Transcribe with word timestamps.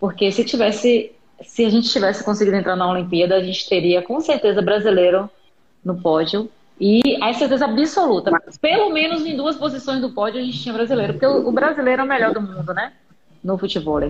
porque 0.00 0.30
se 0.30 0.44
tivesse, 0.44 1.12
se 1.42 1.64
a 1.64 1.70
gente 1.70 1.88
tivesse 1.88 2.22
conseguido 2.24 2.56
entrar 2.56 2.76
na 2.76 2.90
Olimpíada, 2.90 3.36
a 3.36 3.42
gente 3.42 3.68
teria 3.68 4.02
com 4.02 4.20
certeza 4.20 4.62
brasileiro 4.62 5.28
no 5.84 6.00
pódio. 6.00 6.50
E 6.80 7.18
a 7.20 7.32
certeza 7.34 7.64
absoluta, 7.64 8.30
pelo 8.60 8.90
menos 8.90 9.26
em 9.26 9.36
duas 9.36 9.56
posições 9.56 10.00
do 10.00 10.10
pódio 10.10 10.40
a 10.40 10.44
gente 10.44 10.62
tinha 10.62 10.72
brasileiro, 10.72 11.14
porque 11.14 11.26
o 11.26 11.50
brasileiro 11.50 12.02
é 12.02 12.04
o 12.04 12.08
melhor 12.08 12.32
do 12.32 12.40
mundo, 12.40 12.72
né? 12.72 12.92
No 13.42 13.58
futebol. 13.58 14.00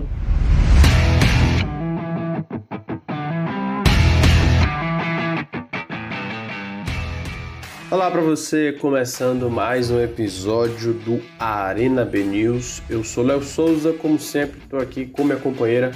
Olá 7.91 8.11
para 8.11 8.21
você, 8.21 8.71
começando 8.73 9.49
mais 9.49 9.89
um 9.89 9.99
episódio 9.99 10.93
do 10.93 11.19
Arena 11.39 12.05
B 12.05 12.23
News. 12.23 12.83
Eu 12.87 13.03
sou 13.03 13.23
Léo 13.23 13.41
Souza, 13.41 13.91
como 13.93 14.19
sempre, 14.19 14.59
estou 14.59 14.79
aqui 14.79 15.07
com 15.07 15.23
minha 15.23 15.39
companheira 15.39 15.91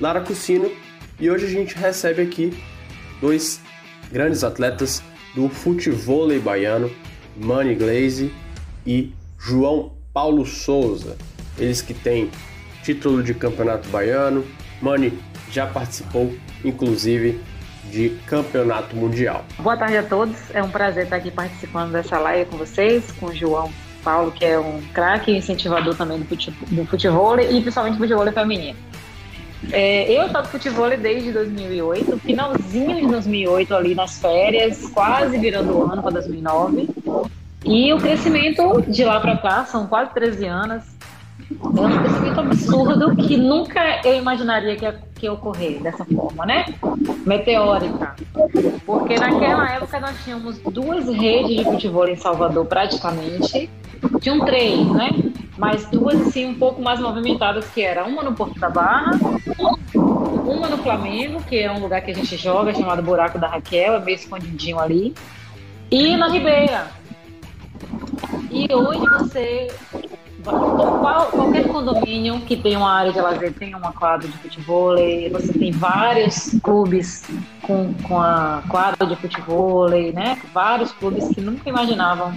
Lara 0.00 0.20
Cucino 0.20 0.68
e 1.20 1.30
hoje 1.30 1.46
a 1.46 1.48
gente 1.48 1.76
recebe 1.76 2.20
aqui 2.20 2.52
dois 3.20 3.60
grandes 4.10 4.42
atletas 4.42 5.04
do 5.36 5.48
futebol 5.48 6.28
baiano, 6.40 6.90
Mani 7.36 7.76
Glaze 7.76 8.32
e 8.84 9.12
João 9.38 9.92
Paulo 10.12 10.44
Souza. 10.44 11.16
Eles 11.56 11.80
que 11.80 11.94
têm 11.94 12.28
título 12.82 13.22
de 13.22 13.34
campeonato 13.34 13.88
baiano. 13.88 14.44
Mani 14.82 15.16
já 15.52 15.64
participou, 15.64 16.34
inclusive, 16.64 17.40
de 17.90 18.10
campeonato 18.26 18.94
mundial. 18.96 19.44
Boa 19.58 19.76
tarde 19.76 19.96
a 19.96 20.02
todos, 20.02 20.36
é 20.54 20.62
um 20.62 20.68
prazer 20.68 21.04
estar 21.04 21.16
aqui 21.16 21.30
participando 21.30 21.92
dessa 21.92 22.18
live 22.18 22.50
com 22.50 22.56
vocês, 22.56 23.10
com 23.12 23.26
o 23.26 23.34
João 23.34 23.70
Paulo, 24.02 24.30
que 24.30 24.44
é 24.44 24.58
um 24.58 24.80
craque 24.92 25.32
incentivador 25.32 25.94
também 25.96 26.18
do 26.18 26.24
futebol, 26.24 26.68
do 26.68 26.84
futebol 26.86 27.40
e 27.40 27.60
principalmente 27.60 27.98
futebol 27.98 28.32
feminino. 28.32 28.78
É, 29.72 30.12
eu 30.12 30.28
toco 30.28 30.48
futebol 30.48 30.88
desde 30.96 31.32
2008, 31.32 32.18
finalzinho 32.18 33.00
de 33.00 33.06
2008 33.06 33.74
ali 33.74 33.94
nas 33.94 34.18
férias, 34.18 34.88
quase 34.90 35.38
virando 35.38 35.76
o 35.76 35.90
ano 35.90 36.02
para 36.02 36.12
2009. 36.12 36.88
E 37.64 37.92
o 37.92 37.98
crescimento 37.98 38.82
de 38.82 39.04
lá 39.04 39.18
para 39.18 39.36
cá 39.38 39.64
são 39.64 39.86
quase 39.88 40.12
13 40.14 40.46
anos 40.46 40.95
é 41.50 41.80
um 41.80 41.98
crescimento 42.02 42.40
absurdo 42.40 43.16
que 43.16 43.36
nunca 43.36 44.00
eu 44.04 44.14
imaginaria 44.14 44.76
que 44.76 44.86
que 45.16 45.26
ia 45.26 45.32
ocorrer 45.32 45.82
dessa 45.82 46.04
forma, 46.04 46.44
né? 46.44 46.66
Meteórica. 47.24 48.14
Porque 48.84 49.14
naquela 49.16 49.70
época 49.70 49.98
nós 49.98 50.14
tínhamos 50.24 50.58
duas 50.58 51.08
redes 51.08 51.56
de 51.56 51.64
futebol 51.64 52.06
em 52.06 52.16
Salvador, 52.16 52.66
praticamente. 52.66 53.70
Tinham 54.20 54.44
três, 54.44 54.86
né? 54.92 55.10
Mas 55.56 55.86
duas, 55.86 56.20
assim, 56.20 56.44
um 56.44 56.54
pouco 56.54 56.82
mais 56.82 57.00
movimentadas, 57.00 57.66
que 57.70 57.80
era 57.80 58.04
uma 58.04 58.22
no 58.22 58.34
Porto 58.34 58.60
da 58.60 58.68
Barra, 58.68 59.12
uma 59.94 60.68
no 60.68 60.76
Flamengo, 60.78 61.42
que 61.44 61.58
é 61.58 61.72
um 61.72 61.80
lugar 61.80 62.02
que 62.02 62.10
a 62.10 62.14
gente 62.14 62.36
joga, 62.36 62.74
chamado 62.74 63.02
Buraco 63.02 63.38
da 63.38 63.48
Raquel, 63.48 63.94
é 63.94 64.00
meio 64.00 64.16
escondidinho 64.16 64.78
ali, 64.78 65.14
e 65.90 66.14
na 66.14 66.28
Ribeira. 66.28 66.88
E 68.50 68.72
hoje 68.72 69.00
você 69.18 69.68
qual, 70.46 71.26
qualquer 71.26 71.68
condomínio 71.68 72.40
que 72.40 72.56
tenha 72.56 72.78
uma 72.78 72.92
área 72.92 73.12
de 73.12 73.20
lazer 73.20 73.52
tem 73.52 73.74
uma 73.74 73.92
quadra 73.92 74.28
de 74.28 74.38
futebol, 74.38 74.94
você 75.32 75.52
tem 75.52 75.72
vários 75.72 76.56
clubes 76.62 77.24
com, 77.62 77.92
com 77.94 78.20
a 78.20 78.62
quadra 78.68 79.06
de 79.06 79.16
futebol, 79.16 79.88
né? 79.88 80.38
Vários 80.54 80.92
clubes 80.92 81.28
que 81.28 81.40
nunca 81.40 81.68
imaginavam 81.68 82.34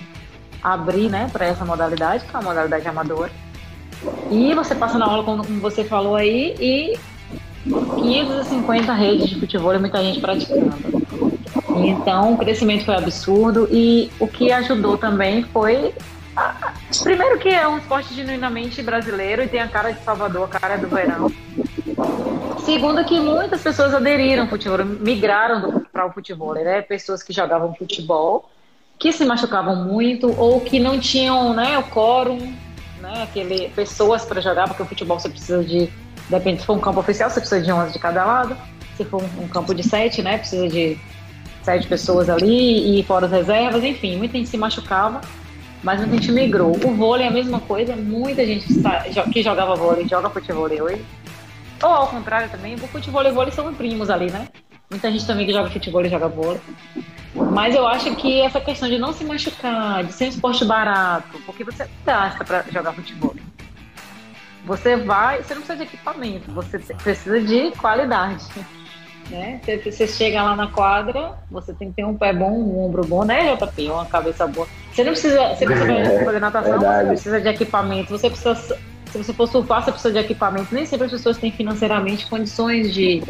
abrir, 0.61 1.09
né, 1.09 1.29
para 1.31 1.45
essa 1.45 1.63
modalidade, 1.63 2.25
que 2.25 2.35
é 2.35 2.39
uma 2.39 2.49
modalidade 2.49 2.87
amadora. 2.87 3.31
E 4.29 4.53
você 4.53 4.75
passa 4.75 4.97
na 4.97 5.05
aula, 5.05 5.23
como 5.23 5.43
você 5.43 5.83
falou 5.83 6.15
aí, 6.15 6.55
e 6.59 6.99
550 7.65 8.93
redes 8.93 9.29
de 9.29 9.39
futebol 9.39 9.73
e 9.73 9.79
muita 9.79 10.01
gente 10.01 10.19
praticando. 10.19 10.73
Então, 11.77 12.33
o 12.33 12.37
crescimento 12.37 12.85
foi 12.85 12.95
absurdo 12.95 13.67
e 13.71 14.11
o 14.19 14.27
que 14.27 14.51
ajudou 14.51 14.97
também 14.97 15.43
foi 15.43 15.93
Primeiro 17.03 17.37
que 17.37 17.49
é 17.49 17.67
um 17.67 17.77
esporte 17.77 18.13
genuinamente 18.13 18.81
brasileiro 18.81 19.43
e 19.43 19.47
tem 19.47 19.61
a 19.61 19.67
cara 19.67 19.91
de 19.91 20.03
Salvador, 20.03 20.49
a 20.51 20.59
cara 20.59 20.77
do 20.77 20.87
verão. 20.87 21.31
Segundo 22.65 23.03
que 23.05 23.19
muitas 23.19 23.61
pessoas 23.61 23.93
aderiram 23.93 24.43
ao 24.43 24.49
futebol, 24.49 24.83
migraram 24.85 25.85
para 25.91 26.05
o 26.05 26.11
futebol, 26.11 26.53
né? 26.53 26.81
Pessoas 26.81 27.21
que 27.21 27.31
jogavam 27.31 27.73
futebol, 27.75 28.49
que 28.97 29.13
se 29.13 29.23
machucavam 29.23 29.75
muito 29.85 30.33
ou 30.37 30.59
que 30.61 30.79
não 30.79 30.99
tinham, 30.99 31.53
né, 31.53 31.77
o 31.77 31.83
quórum, 31.83 32.37
né, 32.99 33.23
aquele 33.23 33.69
pessoas 33.69 34.25
para 34.25 34.41
jogar, 34.41 34.67
porque 34.67 34.83
o 34.83 34.85
futebol 34.85 35.17
você 35.17 35.29
precisa 35.29 35.63
de, 35.63 35.89
depende 36.29 36.59
se 36.59 36.65
for 36.65 36.75
um 36.75 36.81
campo 36.81 36.99
oficial, 36.99 37.29
você 37.29 37.39
precisa 37.39 37.61
de 37.61 37.71
11 37.71 37.93
de 37.93 37.99
cada 37.99 38.25
lado. 38.25 38.57
Se 38.97 39.05
for 39.05 39.23
um, 39.23 39.47
campo 39.47 39.73
de 39.73 39.81
sete, 39.81 40.21
né, 40.21 40.37
precisa 40.37 40.67
de 40.67 40.99
sete 41.63 41.87
pessoas 41.87 42.29
ali 42.29 42.99
e 42.99 43.03
fora 43.03 43.25
as 43.25 43.31
reservas, 43.31 43.83
enfim, 43.83 44.17
muita 44.17 44.37
gente 44.37 44.49
se 44.49 44.57
machucava 44.57 45.21
mas 45.83 46.01
a 46.01 46.05
gente 46.05 46.31
migrou. 46.31 46.71
O 46.71 46.95
vôlei 46.95 47.25
é 47.25 47.29
a 47.29 47.31
mesma 47.31 47.59
coisa, 47.59 47.95
muita 47.95 48.45
gente 48.45 48.67
que 49.31 49.43
jogava 49.43 49.75
vôlei 49.75 50.07
joga 50.07 50.29
futebol 50.29 50.65
hoje. 50.65 51.03
Ou 51.81 51.89
ao 51.89 52.07
contrário 52.07 52.49
também, 52.49 52.75
o 52.75 52.87
futebol 52.87 53.23
e 53.23 53.29
o 53.29 53.33
vôlei 53.33 53.51
são 53.51 53.73
primos 53.73 54.09
ali, 54.09 54.29
né? 54.29 54.47
Muita 54.89 55.11
gente 55.11 55.25
também 55.25 55.45
que 55.45 55.53
joga 55.53 55.69
futebol 55.69 56.03
e 56.03 56.09
joga 56.09 56.27
vôlei. 56.27 56.59
Mas 57.33 57.75
eu 57.75 57.87
acho 57.87 58.15
que 58.15 58.41
essa 58.41 58.59
questão 58.59 58.89
de 58.89 58.97
não 58.97 59.13
se 59.13 59.23
machucar, 59.23 60.03
de 60.03 60.11
ser 60.11 60.25
um 60.25 60.29
esporte 60.29 60.65
barato, 60.65 61.39
porque 61.45 61.63
você 61.63 61.87
gasta 62.05 62.43
para 62.43 62.65
jogar 62.71 62.93
futebol. 62.93 63.35
Você 64.65 64.97
vai, 64.97 65.41
você 65.41 65.55
não 65.55 65.61
precisa 65.61 65.77
de 65.77 65.83
equipamento, 65.83 66.51
você 66.51 66.79
precisa 66.79 67.39
de 67.39 67.71
qualidade. 67.77 68.45
Né? 69.29 69.59
Você, 69.63 69.77
você 69.77 70.07
chega 70.07 70.41
lá 70.41 70.55
na 70.55 70.67
quadra, 70.67 71.33
você 71.51 71.73
tem 71.73 71.89
que 71.89 71.95
ter 71.95 72.05
um 72.05 72.15
pé 72.15 72.33
bom, 72.33 72.51
um 72.51 72.85
ombro 72.85 73.05
bom, 73.05 73.23
né, 73.23 73.55
JP? 73.55 73.89
Uma 73.89 74.05
cabeça 74.05 74.47
boa. 74.47 74.67
Você 74.91 75.03
não 75.03 75.11
precisa, 75.11 75.49
você 75.49 75.65
precisa 75.65 75.91
é, 75.91 76.25
fazer 76.25 76.39
natação, 76.39 76.71
verdade. 76.71 77.03
você 77.03 77.09
precisa 77.09 77.41
de 77.41 77.47
equipamento, 77.47 78.09
você 78.09 78.29
precisa. 78.29 78.55
Se 78.55 79.17
você 79.17 79.33
for 79.33 79.47
surfar, 79.47 79.83
você 79.83 79.91
precisa 79.91 80.13
de 80.13 80.19
equipamento. 80.19 80.73
Nem 80.73 80.85
sempre 80.85 81.05
as 81.05 81.11
pessoas 81.11 81.37
têm 81.37 81.51
financeiramente 81.51 82.27
condições 82.27 82.93
de, 82.93 83.23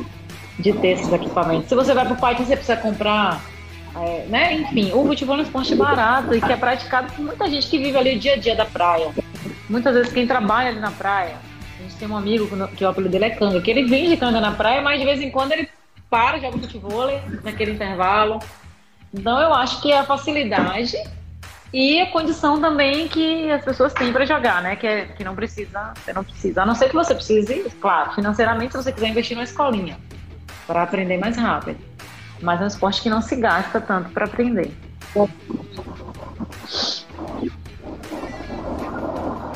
de 0.58 0.74
ter 0.74 0.90
esses 0.90 1.12
equipamentos. 1.12 1.68
Se 1.68 1.76
você 1.76 1.94
vai 1.94 2.06
para 2.06 2.14
o 2.14 2.18
parque, 2.18 2.44
você 2.44 2.56
precisa 2.56 2.78
comprar 2.78 3.42
é, 3.96 4.26
né? 4.28 4.54
Enfim, 4.54 4.92
o 4.94 5.06
futebol 5.06 5.36
é 5.36 5.40
um 5.40 5.44
esporte 5.44 5.76
barato 5.76 6.34
e 6.36 6.42
que 6.42 6.52
é 6.52 6.56
praticado 6.56 7.12
por 7.12 7.24
muita 7.26 7.50
gente 7.50 7.68
que 7.68 7.78
vive 7.78 7.98
ali 7.98 8.16
o 8.16 8.20
dia 8.20 8.34
a 8.34 8.38
dia 8.38 8.56
da 8.56 8.66
praia. 8.66 9.12
Muitas 9.70 9.94
vezes 9.94 10.14
quem 10.14 10.28
trabalha 10.28 10.70
ali 10.70 10.80
na 10.80 10.92
praia. 10.92 11.36
A 11.80 11.84
gente 11.84 11.96
tem 11.96 12.08
um 12.08 12.18
amigo 12.18 12.48
que 12.76 12.84
o 12.84 12.90
apelido 12.90 13.12
dele 13.12 13.26
é 13.26 13.30
canga, 13.30 13.62
que 13.62 13.72
ele 13.72 13.86
vende 13.86 14.18
canga 14.18 14.40
na 14.40 14.52
praia, 14.52 14.81
mas 14.81 15.00
de 15.00 15.06
vez 15.06 15.22
em 15.22 15.31
quando 15.31 15.54
ele 15.54 15.68
para, 16.09 16.40
joga 16.40 16.58
futebol 16.58 17.08
naquele 17.44 17.74
intervalo. 17.74 18.40
Então 19.14 19.40
eu 19.40 19.53
acho 19.53 19.81
que 19.81 19.92
é 19.92 20.00
a 20.00 20.03
facilidade 20.03 20.97
e 21.74 22.00
a 22.02 22.08
condição 22.12 22.59
também 22.59 23.08
que 23.08 23.50
as 23.52 23.64
pessoas 23.64 23.94
têm 23.94 24.12
para 24.12 24.25
jogar, 24.25 24.62
né? 24.62 24.75
Que, 24.75 24.88
é, 24.88 25.06
que 25.06 25.24
não 25.24 25.36
precisa, 25.36 25.94
você 25.96 26.14
não 26.14 26.24
precisa, 26.24 26.64
a 26.64 26.66
não 26.66 26.75
ser 26.75 26.90
que 26.90 26.96
você 26.96 27.14
precise, 27.14 27.69
claro, 27.80 28.14
financeiramente, 28.14 28.72
se 28.72 28.84
você 28.84 28.92
quiser 28.92 29.09
investir 29.09 29.36
numa 29.36 29.44
escolinha 29.44 29.98
para 30.66 30.84
aprender 30.84 31.18
mais 31.18 31.38
rápido. 31.38 31.80
Mas 32.42 32.62
é 32.62 32.64
um 32.64 32.68
esporte 32.68 33.02
que 33.02 33.09
não 33.09 33.22
se 33.22 33.36
gasta 33.36 33.81
tanto 33.81 34.09
para 34.09 34.25
aprender. 34.25 34.72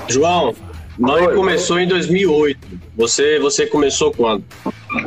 João, 0.08 0.54
nós 0.98 1.34
começou 1.34 1.80
em 1.80 1.88
2008. 1.88 2.68
Você, 2.96 3.40
você 3.40 3.66
começou 3.66 4.12
quando? 4.12 4.44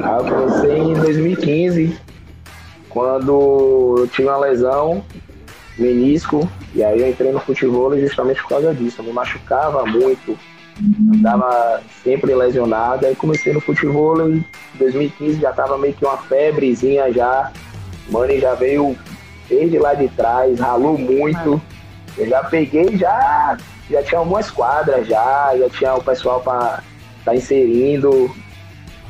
Ah, 0.03 0.19
eu 0.19 0.25
comecei 0.25 0.79
em 0.79 0.95
2015, 0.95 1.97
quando 2.89 3.97
eu 3.99 4.09
tive 4.09 4.29
uma 4.29 4.39
lesão, 4.39 5.05
menisco, 5.79 6.49
e 6.75 6.83
aí 6.83 7.01
eu 7.01 7.09
entrei 7.09 7.33
no 7.33 7.41
futebol 7.41 7.97
justamente 7.99 8.43
por 8.43 8.49
causa 8.49 8.75
disso. 8.75 9.01
Eu 9.01 9.05
me 9.05 9.13
machucava 9.13 9.87
muito, 9.87 10.37
estava 11.15 11.83
sempre 12.03 12.35
lesionado, 12.35 13.07
aí 13.07 13.15
comecei 13.15 13.53
no 13.53 13.61
futebol 13.61 14.29
em 14.29 14.45
2015 14.79 15.41
já 15.41 15.51
estava 15.51 15.79
meio 15.79 15.95
que 15.95 16.05
uma 16.05 16.19
febrezinha 16.19 17.13
já. 17.13 17.53
Mano, 18.09 18.39
já 18.39 18.55
veio 18.55 18.97
desde 19.49 19.79
lá 19.79 19.95
de 19.95 20.09
trás, 20.09 20.59
ralou 20.59 20.99
muito. 20.99 21.61
Eu 22.17 22.29
já 22.29 22.43
peguei, 22.45 22.97
já, 22.97 23.57
já 23.91 24.03
tinha 24.03 24.19
algumas 24.19 24.51
quadras 24.51 25.07
já, 25.07 25.55
já 25.57 25.69
tinha 25.71 25.95
o 25.95 26.03
pessoal 26.03 26.41
para 26.41 26.83
tá 27.25 27.35
inserindo. 27.35 28.35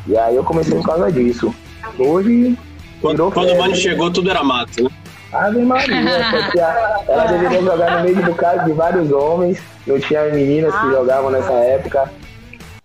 E 0.06 0.17
aí 0.17 0.37
eu 0.37 0.44
comecei 0.44 0.75
por 0.75 0.87
causa 0.87 1.12
disso. 1.12 1.55
Hoje. 1.99 2.56
Quando, 3.00 3.31
quando 3.31 3.50
o 3.50 3.58
Mano 3.58 3.76
chegou, 3.76 4.11
tudo 4.11 4.31
era 4.31 4.43
mato, 4.43 4.82
né? 4.82 4.90
Ave 5.32 5.61
Maria, 5.61 6.02
porque 6.31 6.58
ela 7.11 7.26
deveria 7.26 7.62
jogar 7.62 7.99
no 7.99 8.05
meio 8.05 8.17
de 8.17 8.23
bocado 8.23 8.64
de 8.64 8.73
vários 8.73 9.11
homens, 9.12 9.61
não 9.87 10.00
tinha 10.00 10.25
meninas 10.32 10.75
que 10.75 10.90
jogavam 10.90 11.31
nessa 11.31 11.52
época, 11.52 12.11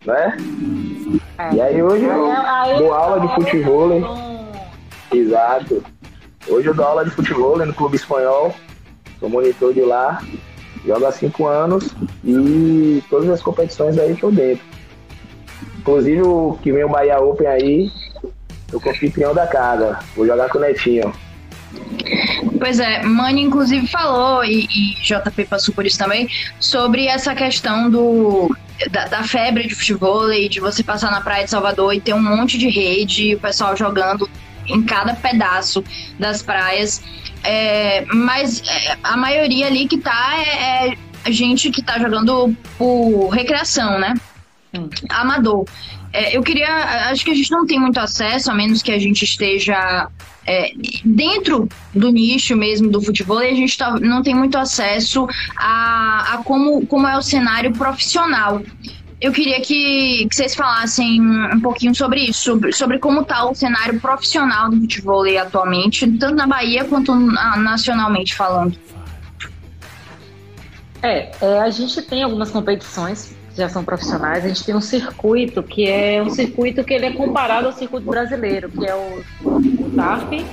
né? 0.05 0.37
É. 1.37 1.55
E 1.55 1.61
aí 1.61 1.81
hoje 1.81 2.03
eu 2.03 2.33
dou 2.77 2.93
aula 2.93 3.21
de 3.21 3.35
futebol. 3.35 3.91
Exato. 5.13 5.83
Hoje 6.47 6.67
eu 6.67 6.73
dou 6.73 6.85
aula 6.85 7.05
de 7.05 7.11
futebol 7.11 7.57
no 7.57 7.73
clube 7.73 7.95
espanhol, 7.95 8.53
sou 9.19 9.29
monitor 9.29 9.73
de 9.73 9.81
lá, 9.81 10.21
jogo 10.85 11.05
há 11.05 11.11
cinco 11.11 11.47
anos 11.47 11.89
e 12.23 13.03
todas 13.09 13.29
as 13.29 13.41
competições 13.41 13.97
aí 13.97 14.11
estou 14.11 14.31
dentro. 14.31 14.63
Inclusive 15.79 16.21
o 16.21 16.57
que 16.61 16.71
vem 16.71 16.83
o 16.83 16.89
Bahia 16.89 17.19
Open 17.19 17.47
aí, 17.47 17.91
eu 18.71 18.79
campeão 18.79 19.33
da 19.33 19.47
casa. 19.47 19.99
Vou 20.15 20.25
jogar 20.25 20.49
com 20.49 20.57
o 20.57 20.61
Netinho. 20.61 21.11
Pois 22.59 22.79
é, 22.79 23.01
Mani 23.03 23.41
inclusive 23.41 23.87
falou, 23.87 24.43
e, 24.43 24.65
e 24.65 24.95
JP 25.01 25.45
passou 25.45 25.73
por 25.73 25.85
isso 25.85 25.97
também, 25.97 26.27
sobre 26.59 27.07
essa 27.07 27.33
questão 27.33 27.89
do 27.89 28.55
da, 28.89 29.05
da, 29.05 29.23
febre 29.23 29.67
de 29.67 29.75
futebol 29.75 30.31
e 30.33 30.49
de 30.49 30.59
você 30.59 30.83
passar 30.83 31.11
na 31.11 31.21
praia 31.21 31.45
de 31.45 31.51
Salvador 31.51 31.93
e 31.93 32.01
ter 32.01 32.13
um 32.13 32.21
monte 32.21 32.57
de 32.57 32.67
rede 32.67 33.35
o 33.35 33.39
pessoal 33.39 33.75
jogando 33.77 34.29
em 34.67 34.81
cada 34.83 35.13
pedaço 35.13 35.83
das 36.19 36.41
praias. 36.41 37.01
É, 37.43 38.05
mas 38.05 38.61
é, 38.67 38.97
a 39.03 39.17
maioria 39.17 39.67
ali 39.67 39.87
que 39.87 39.97
tá 39.97 40.33
é, 40.37 40.93
é 41.25 41.31
gente 41.31 41.71
que 41.71 41.81
tá 41.81 41.99
jogando 41.99 42.55
por 42.77 43.29
recreação, 43.29 43.99
né? 43.99 44.13
Hum. 44.73 44.89
Amador. 45.09 45.65
É, 46.13 46.35
eu 46.35 46.43
queria. 46.43 47.09
Acho 47.09 47.23
que 47.23 47.31
a 47.31 47.35
gente 47.35 47.51
não 47.51 47.65
tem 47.65 47.79
muito 47.79 47.99
acesso, 47.99 48.51
a 48.51 48.53
menos 48.53 48.81
que 48.81 48.91
a 48.91 48.99
gente 48.99 49.23
esteja 49.23 50.09
é, 50.45 50.71
dentro 51.05 51.69
do 51.93 52.11
nicho 52.11 52.55
mesmo 52.55 52.89
do 52.89 53.01
futebol, 53.01 53.41
e 53.41 53.49
a 53.49 53.55
gente 53.55 53.77
tá, 53.77 53.99
não 53.99 54.21
tem 54.21 54.35
muito 54.35 54.57
acesso 54.57 55.27
a, 55.55 56.33
a 56.33 56.37
como, 56.43 56.85
como 56.85 57.07
é 57.07 57.17
o 57.17 57.21
cenário 57.21 57.71
profissional. 57.71 58.61
Eu 59.21 59.31
queria 59.31 59.61
que, 59.61 60.27
que 60.27 60.35
vocês 60.35 60.55
falassem 60.55 61.21
um 61.21 61.61
pouquinho 61.61 61.93
sobre 61.93 62.21
isso, 62.21 62.41
sobre, 62.41 62.73
sobre 62.73 62.97
como 62.97 63.21
está 63.21 63.47
o 63.47 63.53
cenário 63.53 63.99
profissional 64.01 64.71
do 64.71 64.81
futebol 64.81 65.23
atualmente, 65.37 66.11
tanto 66.13 66.35
na 66.35 66.47
Bahia 66.47 66.83
quanto 66.85 67.13
na, 67.13 67.55
nacionalmente 67.57 68.33
falando. 68.33 68.75
É, 71.03 71.31
é, 71.39 71.59
a 71.59 71.69
gente 71.69 72.01
tem 72.01 72.23
algumas 72.23 72.49
competições 72.49 73.35
que 73.51 73.57
já 73.57 73.69
são 73.69 73.83
profissionais. 73.83 74.43
A 74.43 74.47
gente 74.47 74.63
tem 74.63 74.75
um 74.75 74.81
circuito 74.81 75.61
que 75.61 75.87
é 75.87 76.21
um 76.23 76.31
circuito 76.31 76.83
que 76.83 76.91
ele 76.91 77.05
é 77.05 77.11
comparado 77.11 77.67
ao 77.67 77.73
circuito 77.73 78.07
brasileiro, 78.07 78.71
que 78.71 78.87
é 78.87 78.95
o, 78.95 79.23
TAF, 79.95 80.45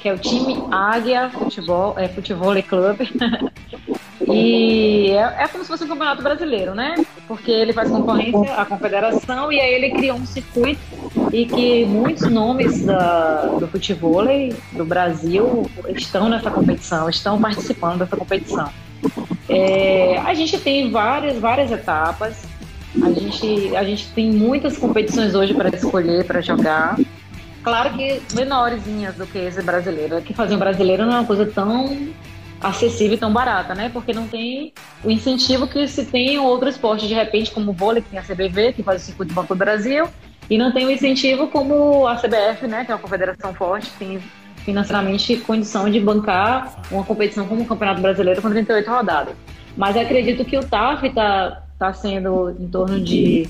que 0.00 0.08
é 0.08 0.14
o 0.14 0.18
time 0.18 0.64
Águia 0.70 1.28
Futebol, 1.28 1.94
é, 1.98 2.08
Futebol 2.08 2.54
Club. 2.62 3.00
e 4.20 5.10
é, 5.10 5.44
é, 5.44 5.48
como 5.48 5.64
se 5.64 5.68
fosse 5.68 5.84
um 5.84 5.88
campeonato 5.88 6.22
brasileiro, 6.22 6.74
né? 6.74 6.94
Porque 7.26 7.50
ele 7.50 7.72
faz 7.72 7.90
concorrência 7.90 8.54
à 8.54 8.64
confederação 8.64 9.52
e 9.52 9.60
aí 9.60 9.74
ele 9.74 9.90
criou 9.90 10.16
um 10.16 10.26
circuito 10.26 10.80
e 11.32 11.46
que 11.46 11.84
muitos 11.84 12.30
nomes 12.30 12.84
da, 12.84 13.46
do 13.46 13.66
futebol 13.66 14.24
do 14.72 14.84
Brasil 14.84 15.68
estão 15.88 16.28
nessa 16.28 16.50
competição, 16.50 17.08
estão 17.08 17.40
participando 17.40 17.98
dessa 17.98 18.16
competição. 18.16 18.70
É, 19.48 20.18
a 20.18 20.32
gente 20.34 20.58
tem 20.58 20.90
várias, 20.90 21.38
várias 21.38 21.70
etapas. 21.70 22.44
A 23.02 23.10
gente, 23.10 23.76
a 23.76 23.82
gente 23.82 24.06
tem 24.12 24.30
muitas 24.30 24.78
competições 24.78 25.34
hoje 25.34 25.52
para 25.52 25.68
escolher, 25.74 26.24
para 26.24 26.40
jogar. 26.40 26.96
Claro 27.62 27.94
que 27.94 28.22
menorzinhas 28.34 29.16
do 29.16 29.26
que 29.26 29.38
esse 29.38 29.60
brasileiro. 29.62 30.20
Que 30.22 30.32
fazer 30.32 30.54
um 30.54 30.58
brasileiro 30.58 31.04
não 31.04 31.14
é 31.14 31.16
uma 31.16 31.26
coisa 31.26 31.44
tão 31.44 32.08
acessível 32.64 33.16
e 33.16 33.18
tão 33.18 33.32
barata, 33.32 33.74
né? 33.74 33.90
Porque 33.92 34.12
não 34.12 34.26
tem 34.26 34.72
o 35.04 35.10
incentivo 35.10 35.66
que 35.66 35.86
se 35.86 36.06
tem 36.06 36.34
em 36.34 36.38
outro 36.38 36.68
esporte, 36.68 37.06
de 37.06 37.14
repente, 37.14 37.50
como 37.50 37.70
o 37.70 37.74
vôlei, 37.74 38.02
que 38.02 38.08
tem 38.08 38.18
a 38.18 38.22
CBV, 38.22 38.72
que 38.72 38.82
faz 38.82 39.02
o 39.02 39.04
circuito 39.04 39.28
de 39.28 39.34
Banco 39.34 39.54
do 39.54 39.58
Brasil, 39.58 40.08
e 40.48 40.56
não 40.56 40.72
tem 40.72 40.86
o 40.86 40.90
incentivo 40.90 41.48
como 41.48 42.06
a 42.06 42.16
CBF, 42.16 42.66
né? 42.66 42.84
Que 42.84 42.92
é 42.92 42.94
uma 42.94 43.00
confederação 43.00 43.54
forte, 43.54 43.90
que 43.90 43.98
tem 43.98 44.22
financeiramente 44.64 45.36
condição 45.36 45.90
de 45.90 46.00
bancar 46.00 46.80
uma 46.90 47.04
competição 47.04 47.46
como 47.46 47.62
o 47.62 47.66
Campeonato 47.66 48.00
Brasileiro 48.00 48.40
com 48.40 48.48
38 48.48 48.90
rodadas. 48.90 49.34
Mas 49.76 49.96
acredito 49.96 50.44
que 50.44 50.56
o 50.56 50.64
TAF 50.64 51.06
está 51.06 51.62
tá 51.78 51.92
sendo 51.92 52.56
em 52.58 52.66
torno 52.68 52.98
de 52.98 53.46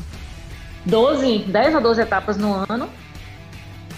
12, 0.85 1.39
10 1.39 1.77
a 1.77 1.81
12 1.81 2.01
etapas 2.01 2.37
no 2.37 2.53
ano. 2.69 2.89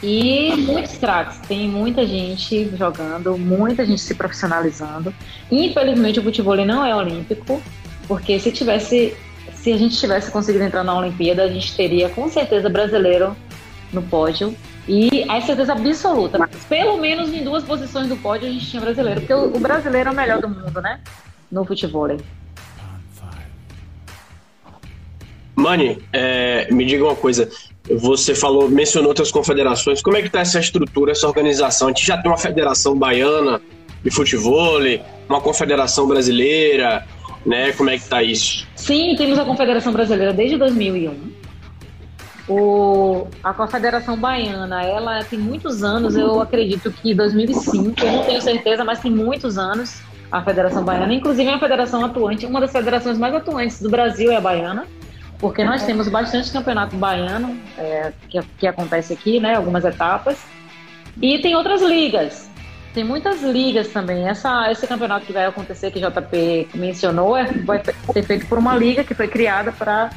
E 0.03 0.55
muitos 0.57 0.99
craques, 0.99 1.39
tem 1.49 1.69
muita 1.69 2.07
gente 2.07 2.71
jogando, 2.77 3.37
muita 3.39 3.85
gente 3.85 4.01
se 4.01 4.15
profissionalizando. 4.15 5.13
Infelizmente 5.51 6.21
o 6.21 6.23
futebol 6.23 6.57
não 6.65 6.85
é 6.85 6.95
olímpico, 6.95 7.63
porque 8.07 8.39
se 8.39 8.53
tivesse, 8.53 9.17
se 9.55 9.73
a 9.73 9.77
gente 9.77 9.97
tivesse 9.97 10.31
conseguido 10.31 10.65
entrar 10.65 10.85
na 10.85 10.97
Olimpíada, 10.97 11.45
a 11.45 11.49
gente 11.49 11.75
teria 11.75 12.09
com 12.11 12.29
certeza 12.29 12.69
brasileiro 12.69 13.37
no 13.93 14.03
pódio. 14.03 14.55
E 14.89 15.25
a 15.29 15.41
certeza 15.41 15.73
absoluta, 15.73 16.49
pelo 16.69 16.97
menos 16.99 17.33
em 17.33 17.43
duas 17.43 17.65
posições 17.65 18.09
do 18.09 18.17
pódio 18.17 18.49
a 18.49 18.53
gente 18.53 18.71
tinha 18.71 18.81
brasileiro, 18.81 19.21
porque 19.21 19.35
o, 19.35 19.59
brasileiro 19.59 20.11
é 20.11 20.13
o 20.13 20.15
melhor 20.15 20.41
do 20.41 20.49
mundo, 20.49 20.81
né? 20.81 21.01
No 21.51 21.65
futebol. 21.65 22.17
Mani, 25.57 25.99
é, 26.13 26.73
me 26.73 26.85
diga 26.85 27.03
uma 27.03 27.17
coisa. 27.17 27.51
Você 27.89 28.35
falou, 28.35 28.69
mencionou 28.69 29.11
outras 29.11 29.31
confederações. 29.31 30.03
Como 30.03 30.17
é 30.17 30.21
que 30.21 30.27
está 30.27 30.41
essa 30.41 30.59
estrutura, 30.59 31.13
essa 31.13 31.27
organização? 31.27 31.89
A 31.89 31.91
gente 31.91 32.05
já 32.05 32.17
tem 32.19 32.31
uma 32.31 32.39
federação 32.39 32.97
baiana 32.97 33.61
de 34.03 34.11
futebol, 34.11 34.81
uma 35.29 35.41
confederação 35.41 36.07
brasileira, 36.07 37.07
né? 37.45 37.73
Como 37.73 37.91
é 37.91 37.97
que 37.97 38.03
está 38.03 38.23
isso? 38.23 38.67
Sim, 38.75 39.15
temos 39.17 39.39
a 39.39 39.45
confederação 39.45 39.93
brasileira 39.93 40.33
desde 40.33 40.57
2001 40.57 41.47
o, 42.49 43.27
a 43.43 43.53
Confederação 43.53 44.17
Baiana, 44.17 44.85
ela 44.85 45.25
tem 45.25 45.39
muitos 45.39 45.83
anos, 45.83 46.15
eu 46.17 46.41
acredito 46.41 46.93
que 46.93 47.13
2005, 47.13 48.01
eu 48.01 48.13
não 48.13 48.25
tenho 48.25 48.41
certeza, 48.41 48.85
mas 48.85 49.01
tem 49.01 49.11
muitos 49.11 49.59
anos 49.59 50.01
a 50.31 50.43
Federação 50.43 50.85
Baiana, 50.85 51.13
inclusive 51.13 51.49
é 51.49 51.53
uma 51.53 51.61
federação 51.61 52.05
atuante, 52.05 52.47
uma 52.47 52.61
das 52.61 52.71
federações 52.71 53.19
mais 53.19 53.35
atuantes 53.35 53.81
do 53.81 53.91
Brasil 53.91 54.31
é 54.31 54.37
a 54.37 54.41
Baiana, 54.41 54.87
porque 55.39 55.65
nós 55.65 55.85
temos 55.85 56.09
bastante 56.09 56.51
campeonato 56.51 56.97
baiano 56.97 57.59
é, 57.79 58.13
que, 58.29 58.41
que 58.59 58.67
acontece 58.67 59.13
aqui, 59.13 59.41
né, 59.41 59.55
algumas 59.55 59.85
etapas, 59.85 60.39
e 61.21 61.39
tem 61.39 61.55
outras 61.55 61.83
ligas, 61.83 62.51
tem 62.95 63.05
muitas 63.05 63.43
ligas 63.43 63.89
também. 63.89 64.29
Essa, 64.29 64.71
esse 64.71 64.87
campeonato 64.87 65.27
que 65.27 65.33
vai 65.33 65.47
acontecer, 65.47 65.91
que 65.91 66.01
JP 66.01 66.69
mencionou, 66.75 67.37
é, 67.37 67.45
vai 67.45 67.83
ser 67.85 68.23
feito 68.23 68.47
por 68.47 68.59
uma 68.59 68.75
liga 68.75 69.05
que 69.05 69.15
foi 69.15 69.29
criada 69.29 69.73
para 69.73 70.11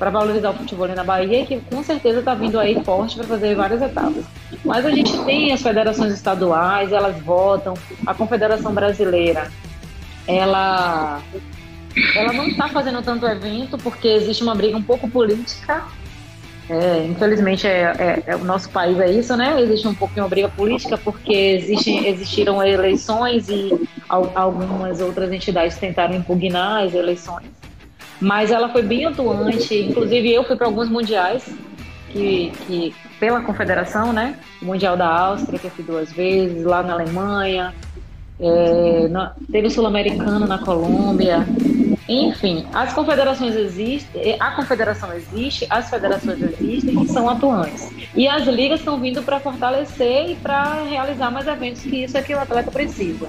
para 0.00 0.08
valorizar 0.08 0.48
o 0.48 0.54
futebol 0.54 0.88
na 0.88 1.04
Bahia, 1.04 1.44
que 1.44 1.60
com 1.60 1.82
certeza 1.82 2.20
está 2.20 2.34
vindo 2.34 2.58
aí 2.58 2.82
forte 2.82 3.16
para 3.16 3.26
fazer 3.26 3.54
várias 3.54 3.82
etapas. 3.82 4.24
Mas 4.64 4.86
a 4.86 4.90
gente 4.90 5.12
tem 5.24 5.52
as 5.52 5.60
federações 5.60 6.14
estaduais, 6.14 6.90
elas 6.90 7.20
votam, 7.20 7.74
a 8.06 8.14
Confederação 8.14 8.72
Brasileira, 8.72 9.52
ela 10.26 11.20
ela 12.14 12.32
não 12.32 12.46
está 12.46 12.68
fazendo 12.68 13.02
tanto 13.02 13.26
evento 13.26 13.76
porque 13.78 14.08
existe 14.08 14.42
uma 14.42 14.54
briga 14.54 14.76
um 14.76 14.82
pouco 14.82 15.08
política. 15.08 15.84
É, 16.68 17.04
infelizmente 17.04 17.66
é, 17.66 17.92
é, 17.98 18.22
é, 18.28 18.36
o 18.36 18.44
nosso 18.44 18.70
país 18.70 18.98
é 19.00 19.10
isso, 19.10 19.36
né? 19.36 19.60
Existe 19.60 19.88
um 19.88 19.94
pouquinho 19.94 20.22
uma 20.22 20.28
briga 20.28 20.48
política 20.48 20.96
porque 20.96 21.32
existem, 21.32 22.06
existiram 22.06 22.62
eleições 22.62 23.48
e 23.48 23.70
algumas 24.08 25.00
outras 25.00 25.32
entidades 25.32 25.76
tentaram 25.76 26.14
impugnar 26.14 26.84
as 26.84 26.94
eleições 26.94 27.60
mas 28.20 28.50
ela 28.50 28.68
foi 28.68 28.82
bem 28.82 29.06
atuante. 29.06 29.74
Inclusive, 29.74 30.32
eu 30.32 30.44
fui 30.44 30.54
para 30.54 30.66
alguns 30.66 30.88
mundiais 30.88 31.42
que, 32.10 32.52
que, 32.66 32.94
pela 33.18 33.40
confederação, 33.40 34.12
né? 34.12 34.36
O 34.60 34.66
Mundial 34.66 34.96
da 34.96 35.08
Áustria, 35.08 35.58
que 35.58 35.66
eu 35.66 35.70
fui 35.70 35.84
duas 35.84 36.12
vezes, 36.12 36.62
lá 36.64 36.82
na 36.82 36.92
Alemanha. 36.92 37.72
É, 38.38 39.08
na, 39.08 39.34
teve 39.50 39.68
o 39.68 39.70
Sul-Americano 39.70 40.46
na 40.46 40.58
Colômbia. 40.58 41.46
Enfim, 42.10 42.66
as 42.74 42.92
confederações 42.92 43.54
existem, 43.54 44.36
a 44.40 44.50
confederação 44.50 45.12
existe, 45.12 45.64
as 45.70 45.88
federações 45.88 46.42
existem 46.42 47.00
e 47.00 47.08
são 47.08 47.28
atuantes. 47.28 47.88
E 48.16 48.26
as 48.26 48.48
ligas 48.48 48.80
estão 48.80 48.98
vindo 48.98 49.22
para 49.22 49.38
fortalecer 49.38 50.30
e 50.30 50.34
para 50.34 50.82
realizar 50.82 51.30
mais 51.30 51.46
eventos 51.46 51.82
que 51.82 52.02
isso 52.02 52.18
é 52.18 52.22
que 52.22 52.34
o 52.34 52.40
atleta 52.40 52.68
precisa. 52.68 53.28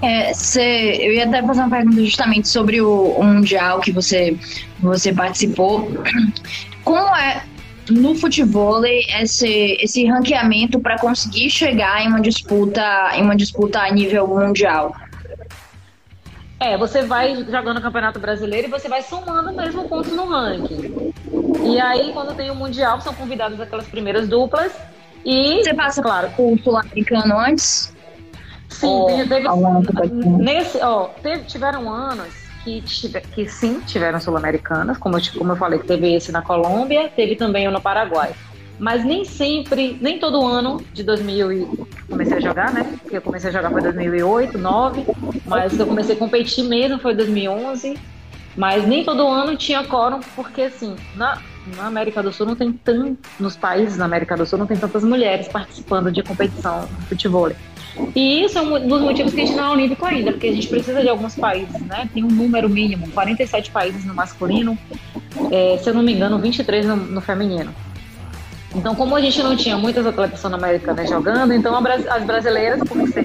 É, 0.00 0.32
cê, 0.32 0.98
eu 1.00 1.14
ia 1.14 1.24
até 1.24 1.42
fazer 1.42 1.60
uma 1.60 1.70
pergunta 1.70 2.00
justamente 2.00 2.46
sobre 2.46 2.80
o, 2.80 3.16
o 3.16 3.24
Mundial 3.24 3.80
que 3.80 3.90
você, 3.90 4.38
você 4.78 5.12
participou. 5.12 5.90
Como 6.84 7.16
é 7.16 7.42
no 7.90 8.14
futebol 8.14 8.84
esse, 8.84 9.76
esse 9.80 10.06
ranqueamento 10.06 10.78
para 10.78 10.96
conseguir 10.96 11.50
chegar 11.50 12.04
em 12.04 12.06
uma 12.06 12.20
disputa 12.20 13.10
em 13.16 13.22
uma 13.22 13.34
disputa 13.34 13.80
a 13.80 13.90
nível 13.92 14.28
mundial? 14.28 14.94
É, 16.62 16.78
você 16.78 17.02
vai 17.02 17.34
jogando 17.44 17.78
o 17.78 17.82
Campeonato 17.82 18.20
Brasileiro 18.20 18.68
e 18.68 18.70
você 18.70 18.88
vai 18.88 19.02
somando 19.02 19.52
mesmo 19.52 19.88
pontos 19.88 20.12
no 20.12 20.26
ranking. 20.26 21.12
E 21.64 21.80
aí, 21.80 22.12
quando 22.12 22.36
tem 22.36 22.52
o 22.52 22.54
Mundial, 22.54 23.00
são 23.00 23.12
convidadas 23.12 23.60
aquelas 23.60 23.88
primeiras 23.88 24.28
duplas. 24.28 24.72
E. 25.24 25.60
Você 25.64 25.74
passa, 25.74 26.00
claro, 26.00 26.30
com 26.36 26.52
o 26.52 26.58
Sul-Americano 26.62 27.36
antes? 27.36 27.92
Sim, 28.68 29.06
teve, 29.28 29.48
nesse, 30.38 30.78
ó, 30.78 31.08
teve, 31.20 31.42
tiveram 31.44 31.90
anos 31.90 32.32
que, 32.62 32.80
tive, 32.80 33.20
que 33.20 33.48
sim 33.48 33.80
tiveram 33.80 34.20
sul-americanas, 34.20 34.96
como, 34.98 35.18
eu, 35.18 35.22
como 35.36 35.52
eu 35.52 35.56
falei, 35.56 35.80
que 35.80 35.86
teve 35.86 36.14
esse 36.14 36.32
na 36.32 36.42
Colômbia, 36.42 37.10
teve 37.14 37.34
também 37.34 37.66
o 37.66 37.70
no 37.72 37.80
Paraguai. 37.80 38.32
Mas 38.78 39.04
nem 39.04 39.24
sempre, 39.24 39.96
nem 40.00 40.18
todo 40.18 40.44
ano 40.44 40.82
de 40.92 41.02
2000 41.02 41.52
e 41.52 41.68
comecei 42.08 42.38
a 42.38 42.40
jogar, 42.40 42.72
né? 42.72 42.84
Porque 43.00 43.16
eu 43.16 43.22
comecei 43.22 43.50
a 43.50 43.52
jogar 43.52 43.70
foi 43.70 43.82
2008, 43.82 44.58
2009, 44.58 45.04
mas 45.46 45.78
eu 45.78 45.86
comecei 45.86 46.16
a 46.16 46.18
competir 46.18 46.64
mesmo 46.64 46.98
foi 46.98 47.14
2011. 47.14 47.96
Mas 48.56 48.86
nem 48.86 49.04
todo 49.04 49.26
ano 49.26 49.56
tinha 49.56 49.82
quórum, 49.84 50.20
porque 50.36 50.62
assim, 50.62 50.94
na, 51.16 51.38
na 51.76 51.86
América 51.86 52.22
do 52.22 52.32
Sul 52.32 52.46
não 52.46 52.54
tem 52.54 52.72
tanto, 52.72 53.18
nos 53.40 53.56
países 53.56 53.96
da 53.96 54.04
América 54.04 54.36
do 54.36 54.44
Sul 54.44 54.58
não 54.58 54.66
tem 54.66 54.76
tantas 54.76 55.02
mulheres 55.02 55.48
participando 55.48 56.12
de 56.12 56.22
competição 56.22 56.86
de 57.00 57.06
futebol. 57.06 57.50
E 58.14 58.42
isso 58.42 58.58
é 58.58 58.62
um 58.62 58.88
dos 58.88 59.00
motivos 59.00 59.34
que 59.34 59.40
a 59.40 59.46
gente 59.46 59.56
não 59.56 59.64
é 59.64 59.70
olímpico 59.70 60.04
ainda, 60.04 60.32
porque 60.32 60.48
a 60.48 60.52
gente 60.52 60.66
precisa 60.66 61.00
de 61.00 61.08
alguns 61.08 61.34
países, 61.34 61.80
né? 61.82 62.08
Tem 62.12 62.24
um 62.24 62.28
número 62.28 62.68
mínimo, 62.68 63.08
47 63.10 63.70
países 63.70 64.04
no 64.04 64.14
masculino, 64.14 64.76
é, 65.50 65.78
se 65.78 65.88
eu 65.88 65.94
não 65.94 66.02
me 66.02 66.12
engano, 66.12 66.38
23 66.38 66.86
no, 66.86 66.96
no 66.96 67.20
feminino. 67.20 67.74
Então, 68.74 68.94
como 68.94 69.14
a 69.14 69.20
gente 69.20 69.42
não 69.42 69.54
tinha 69.54 69.76
muitas 69.76 70.06
atletas 70.06 70.40
sul-americanas 70.40 71.08
jogando, 71.08 71.52
então 71.52 71.74
as 71.76 72.24
brasileiras, 72.24 72.80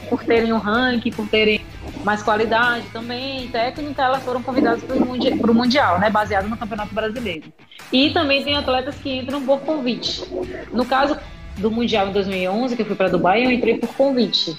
por, 0.09 0.23
terem 0.23 0.51
um 0.51 0.57
ranking, 0.57 1.11
por 1.11 1.27
terem 1.27 1.61
mais 2.03 2.21
qualidade 2.21 2.85
também, 2.91 3.47
técnica, 3.47 4.03
elas 4.03 4.23
foram 4.23 4.43
convidadas 4.43 4.83
para 4.83 4.95
o 4.95 5.05
mundi 5.05 5.31
Mundial, 5.31 5.99
né, 5.99 6.09
baseado 6.09 6.47
no 6.47 6.57
Campeonato 6.57 6.93
Brasileiro. 6.93 7.51
E 7.91 8.09
também 8.09 8.43
tem 8.43 8.55
atletas 8.55 8.95
que 8.95 9.19
entram 9.19 9.41
por 9.43 9.59
convite. 9.61 10.23
No 10.71 10.85
caso 10.85 11.17
do 11.57 11.71
Mundial 11.71 12.09
em 12.09 12.11
2011, 12.11 12.75
que 12.75 12.81
eu 12.81 12.85
fui 12.85 12.95
para 12.95 13.07
Dubai, 13.07 13.45
eu 13.45 13.51
entrei 13.51 13.77
por 13.77 13.89
convite. 13.95 14.55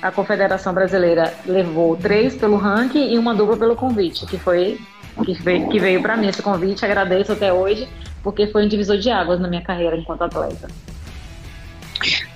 A 0.00 0.12
Confederação 0.12 0.72
Brasileira 0.72 1.34
levou 1.44 1.96
três 1.96 2.36
pelo 2.36 2.56
ranking 2.56 3.12
e 3.12 3.18
uma 3.18 3.34
dupla 3.34 3.56
pelo 3.56 3.74
convite, 3.74 4.26
que 4.26 4.38
foi 4.38 4.78
que 5.24 5.32
veio, 5.34 5.68
que 5.68 5.78
veio 5.80 6.00
para 6.00 6.16
mim 6.16 6.28
esse 6.28 6.42
convite. 6.42 6.84
Agradeço 6.84 7.32
até 7.32 7.52
hoje, 7.52 7.88
porque 8.22 8.46
foi 8.46 8.64
um 8.64 8.68
divisor 8.68 8.98
de 8.98 9.10
águas 9.10 9.40
na 9.40 9.48
minha 9.48 9.62
carreira 9.62 9.96
enquanto 9.96 10.22
atleta. 10.22 10.68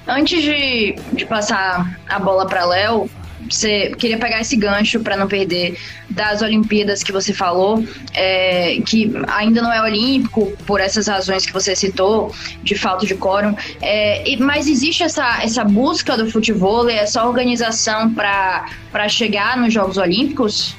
Antes 0.06 0.42
de, 0.42 0.96
de 1.12 1.26
passar 1.26 1.98
a 2.08 2.18
bola 2.18 2.46
para 2.46 2.64
Léo, 2.64 3.08
você 3.48 3.90
queria 3.98 4.18
pegar 4.18 4.40
esse 4.40 4.56
gancho 4.56 5.00
para 5.00 5.16
não 5.16 5.26
perder 5.26 5.78
das 6.08 6.42
Olimpíadas 6.42 7.02
que 7.02 7.12
você 7.12 7.32
falou, 7.32 7.84
é, 8.14 8.80
que 8.86 9.12
ainda 9.28 9.62
não 9.62 9.72
é 9.72 9.82
olímpico 9.82 10.52
por 10.66 10.80
essas 10.80 11.06
razões 11.06 11.46
que 11.46 11.52
você 11.52 11.74
citou, 11.74 12.34
de 12.62 12.74
falta 12.74 13.06
de 13.06 13.14
quórum. 13.14 13.54
É, 13.80 14.36
mas 14.38 14.68
existe 14.68 15.02
essa, 15.02 15.42
essa 15.42 15.64
busca 15.64 16.16
do 16.16 16.30
futebol, 16.30 16.88
essa 16.88 17.24
organização 17.24 18.12
para 18.12 19.08
chegar 19.08 19.56
nos 19.56 19.72
Jogos 19.72 19.98
Olímpicos? 19.98 20.76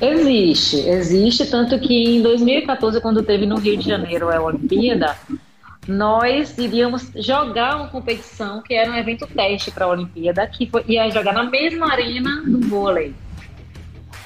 Existe, 0.00 0.76
existe, 0.88 1.46
tanto 1.46 1.78
que 1.78 1.94
em 1.94 2.22
2014, 2.22 3.00
quando 3.00 3.22
teve 3.22 3.46
no 3.46 3.56
Rio 3.56 3.76
de 3.76 3.88
Janeiro 3.88 4.30
a 4.30 4.40
Olimpíada, 4.42 5.16
nós 5.88 6.56
iríamos 6.58 7.10
jogar 7.16 7.76
uma 7.76 7.88
competição 7.88 8.60
que 8.60 8.74
era 8.74 8.90
um 8.90 8.94
evento 8.94 9.26
teste 9.26 9.70
para 9.70 9.86
a 9.86 9.88
Olimpíada, 9.88 10.46
que 10.46 10.66
foi, 10.66 10.84
ia 10.86 11.08
jogar 11.10 11.32
na 11.32 11.44
mesma 11.44 11.90
arena 11.90 12.42
do 12.42 12.60
vôlei. 12.68 13.14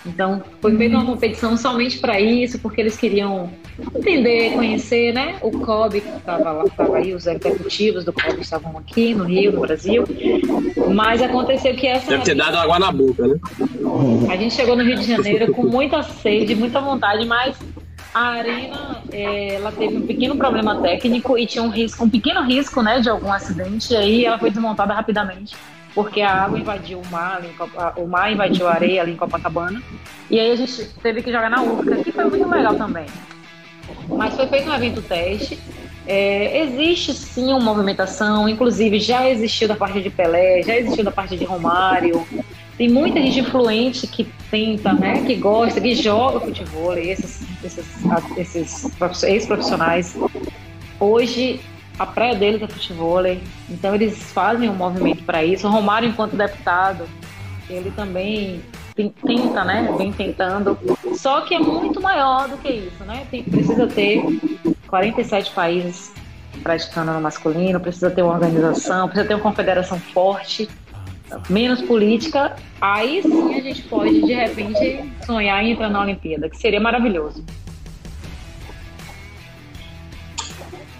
Então, 0.04 0.42
foi 0.60 0.76
feita 0.76 0.96
uma 0.96 1.04
competição 1.04 1.56
somente 1.56 1.98
para 1.98 2.18
isso, 2.20 2.58
porque 2.58 2.80
eles 2.80 2.96
queriam 2.96 3.50
entender, 3.94 4.52
conhecer, 4.52 5.12
né? 5.12 5.36
O 5.42 5.50
COB 5.50 6.00
que 6.00 6.08
estava 6.08 6.52
lá, 6.52 6.64
estava 6.64 6.96
aí, 6.96 7.14
os 7.14 7.26
executivos 7.26 8.04
do 8.04 8.12
COB 8.12 8.40
estavam 8.40 8.78
aqui 8.78 9.14
no 9.14 9.24
Rio, 9.24 9.52
no 9.52 9.60
Brasil. 9.60 10.04
Mas 10.94 11.22
aconteceu 11.22 11.74
que 11.74 11.86
essa. 11.86 12.10
Deve 12.10 12.24
ter 12.24 12.34
dado 12.34 12.56
água 12.56 12.78
na 12.78 12.90
boca, 12.90 13.26
né? 13.26 13.38
A 14.30 14.36
gente 14.36 14.54
chegou 14.54 14.74
no 14.74 14.82
Rio 14.82 14.96
de 14.96 15.04
Janeiro 15.04 15.52
com 15.52 15.66
muita 15.66 16.02
sede, 16.02 16.54
muita 16.54 16.80
vontade, 16.80 17.26
mas 17.26 17.56
a 18.14 18.28
arena 18.28 19.02
é, 19.12 19.54
ela 19.54 19.70
teve 19.70 19.96
um 19.98 20.06
pequeno 20.06 20.36
problema 20.36 20.80
técnico 20.80 21.36
e 21.36 21.46
tinha 21.46 21.62
um 21.62 21.68
risco, 21.68 22.04
um 22.04 22.10
pequeno 22.10 22.42
risco, 22.42 22.82
né, 22.82 23.00
de 23.00 23.10
algum 23.10 23.30
acidente. 23.30 23.92
E 23.92 23.96
aí 23.96 24.24
ela 24.24 24.38
foi 24.38 24.50
desmontada 24.50 24.94
rapidamente 24.94 25.54
porque 25.94 26.20
a 26.20 26.32
água 26.32 26.58
invadiu 26.58 27.00
o 27.00 27.06
mar, 27.10 27.42
o 27.96 28.06
mar 28.06 28.32
invadiu 28.32 28.68
a 28.68 28.72
areia 28.72 29.02
ali 29.02 29.12
em 29.12 29.16
Copacabana. 29.16 29.82
E 30.30 30.38
aí 30.38 30.52
a 30.52 30.56
gente 30.56 30.84
teve 31.02 31.22
que 31.22 31.32
jogar 31.32 31.50
na 31.50 31.62
Urca, 31.62 31.96
que 32.02 32.12
foi 32.12 32.24
muito 32.24 32.48
legal 32.48 32.74
também. 32.76 33.06
Mas 34.08 34.34
foi 34.34 34.46
feito 34.46 34.70
um 34.70 34.74
evento 34.74 35.02
teste. 35.02 35.58
É, 36.06 36.62
existe 36.62 37.12
sim 37.12 37.48
uma 37.48 37.60
movimentação, 37.60 38.48
inclusive 38.48 38.98
já 38.98 39.28
existiu 39.28 39.68
da 39.68 39.76
parte 39.76 40.00
de 40.00 40.10
Pelé, 40.10 40.62
já 40.62 40.76
existiu 40.76 41.04
da 41.04 41.10
parte 41.10 41.36
de 41.36 41.44
Romário. 41.44 42.26
Tem 42.76 42.88
muita 42.88 43.20
gente 43.20 43.40
influente 43.40 44.06
que 44.06 44.24
tenta, 44.50 44.92
né, 44.92 45.22
que 45.24 45.34
gosta, 45.34 45.80
que 45.80 45.94
joga 45.94 46.40
futebol, 46.40 46.94
esses, 46.94 47.42
esses, 47.62 47.86
esses 48.38 48.90
ex-profissionais. 49.22 50.16
Hoje 50.98 51.60
a 51.98 52.06
praia 52.06 52.34
deles 52.34 52.62
é 52.62 52.66
futebol, 52.66 53.20
então 53.68 53.94
eles 53.94 54.32
fazem 54.32 54.68
um 54.68 54.74
movimento 54.74 55.22
para 55.24 55.44
isso. 55.44 55.66
O 55.66 55.70
Romário, 55.70 56.08
enquanto 56.08 56.36
deputado, 56.36 57.06
ele 57.68 57.90
também 57.90 58.62
tenta, 58.94 59.64
né? 59.64 59.94
Vem 59.96 60.12
tentando. 60.12 60.78
Só 61.14 61.42
que 61.42 61.54
é 61.54 61.58
muito 61.58 62.00
maior 62.00 62.48
do 62.48 62.56
que 62.58 62.68
isso, 62.68 63.04
né? 63.04 63.26
Tem, 63.30 63.42
precisa 63.42 63.86
ter 63.86 64.22
47 64.86 65.52
países 65.52 66.12
praticando 66.62 67.12
no 67.12 67.20
masculino, 67.20 67.80
precisa 67.80 68.10
ter 68.10 68.22
uma 68.22 68.34
organização, 68.34 69.08
precisa 69.08 69.26
ter 69.26 69.34
uma 69.34 69.42
confederação 69.42 69.98
forte, 69.98 70.68
menos 71.48 71.80
política. 71.82 72.56
Aí 72.80 73.22
sim 73.22 73.54
a 73.54 73.60
gente 73.60 73.82
pode, 73.82 74.20
de 74.22 74.32
repente, 74.32 75.12
sonhar 75.24 75.62
em 75.62 75.72
entrar 75.72 75.88
na 75.88 76.00
Olimpíada, 76.00 76.48
que 76.48 76.56
seria 76.56 76.80
maravilhoso. 76.80 77.44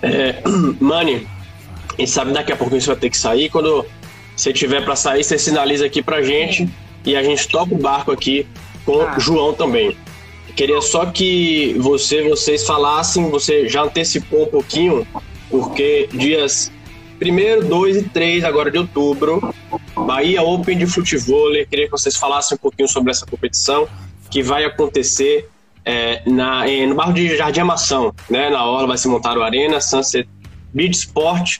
É, 0.03 0.43
Mani, 0.81 1.27
e 1.99 2.07
sabe 2.07 2.33
daqui 2.33 2.53
a 2.53 2.57
pouco 2.57 2.79
você 2.79 2.87
vai 2.87 2.97
ter 2.97 3.11
que 3.11 3.17
sair. 3.17 3.51
Quando 3.51 3.85
você 4.37 4.53
tiver 4.53 4.85
para 4.85 4.97
sair, 4.97 5.23
você 5.23 5.39
sinaliza 5.39 5.87
aqui 5.87 6.03
pra 6.03 6.23
gente 6.23 6.69
e 7.05 7.17
a 7.17 7.23
gente 7.23 7.47
toca 7.49 7.75
o 7.75 7.79
barco 7.79 8.11
aqui 8.11 8.47
com 8.85 8.93
o 8.93 9.03
ah. 9.03 9.19
João 9.19 9.53
também. 9.53 9.97
Queria 10.57 10.81
só 10.81 11.07
que 11.07 11.75
você, 11.79 12.29
vocês 12.29 12.67
falassem, 12.67 13.31
você 13.31 13.69
já 13.69 13.83
antecipou 13.83 14.45
um 14.45 14.47
pouquinho, 14.47 15.07
porque 15.49 16.09
dias 16.13 16.71
1, 17.23 17.69
2 17.69 17.97
e 17.97 18.03
3 18.05 18.45
agora 18.45 18.71
de 18.71 18.79
outubro, 18.79 19.55
Bahia 19.95 20.43
Open 20.43 20.77
de 20.77 20.87
Futebol. 20.87 21.51
Queria 21.69 21.85
que 21.85 21.91
vocês 21.91 22.17
falassem 22.17 22.57
um 22.57 22.59
pouquinho 22.59 22.89
sobre 22.89 23.11
essa 23.11 23.27
competição 23.27 23.89
que 24.31 24.43
vai 24.43 24.65
acontecer 24.65 25.49
é, 25.85 26.23
na, 26.27 26.69
é, 26.69 26.87
no 26.87 26.95
bairro 26.95 27.13
de 27.13 27.37
Jardim 27.37 27.61
Amação, 27.61 28.15
né? 28.29 28.51
Na 28.51 28.65
hora 28.65 28.87
vai 28.87 28.99
se 28.99 29.09
montar 29.09 29.37
o 29.37 29.43
Arena 29.43 29.81
Sunset 29.81 30.29
Beach 30.73 30.97
Sport. 30.97 31.59